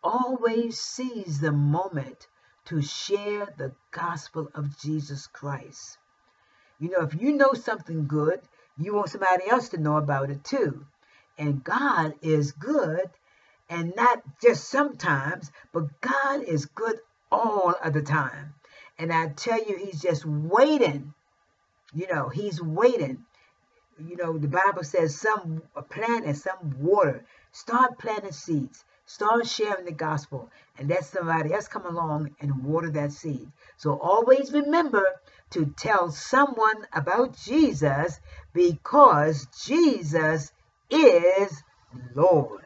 always 0.03 0.79
seize 0.79 1.40
the 1.40 1.53
moment 1.53 2.27
to 2.66 2.83
share 2.83 3.46
the 3.57 3.72
gospel 3.92 4.51
of 4.55 4.79
Jesus 4.79 5.27
Christ. 5.29 5.99
You 6.79 6.90
know, 6.90 7.03
if 7.03 7.14
you 7.14 7.33
know 7.33 7.53
something 7.55 8.07
good, 8.07 8.40
you 8.77 8.94
want 8.94 9.09
somebody 9.09 9.49
else 9.49 9.70
to 9.70 9.79
know 9.79 9.96
about 9.96 10.31
it 10.31 10.44
too. 10.44 10.85
And 11.38 11.64
God 11.64 12.14
is 12.22 12.53
good, 12.53 13.09
and 13.68 13.94
not 13.96 14.22
just 14.40 14.68
sometimes, 14.68 15.50
but 15.72 16.00
God 16.00 16.42
is 16.42 16.66
good 16.66 17.00
all 17.31 17.74
of 17.83 17.92
the 17.92 18.02
time. 18.02 18.55
And 18.98 19.12
I 19.12 19.29
tell 19.29 19.59
you, 19.59 19.76
He's 19.76 20.00
just 20.00 20.24
waiting. 20.24 21.14
You 21.94 22.07
know, 22.09 22.29
He's 22.29 22.62
waiting. 22.62 23.24
You 23.98 24.16
know, 24.16 24.38
the 24.38 24.48
Bible 24.48 24.85
says 24.85 25.18
some 25.18 25.62
plant 25.90 26.26
and 26.26 26.37
some 26.37 26.76
water. 26.79 27.24
Start 27.52 27.98
planting 27.98 28.33
seeds. 28.33 28.85
Start 29.07 29.46
sharing 29.46 29.85
the 29.85 29.92
gospel 29.92 30.50
and 30.76 30.88
let 30.88 31.05
somebody 31.05 31.55
else 31.55 31.68
come 31.68 31.87
along 31.87 32.35
and 32.40 32.64
water 32.64 32.90
that 32.90 33.12
seed. 33.12 33.50
So 33.76 33.98
always 33.98 34.52
remember 34.52 35.05
to 35.50 35.66
tell 35.79 36.11
someone 36.11 36.87
about 36.92 37.37
Jesus 37.38 38.18
because 38.52 39.46
Jesus 39.64 40.52
is 40.90 41.62
Lord. 42.14 42.65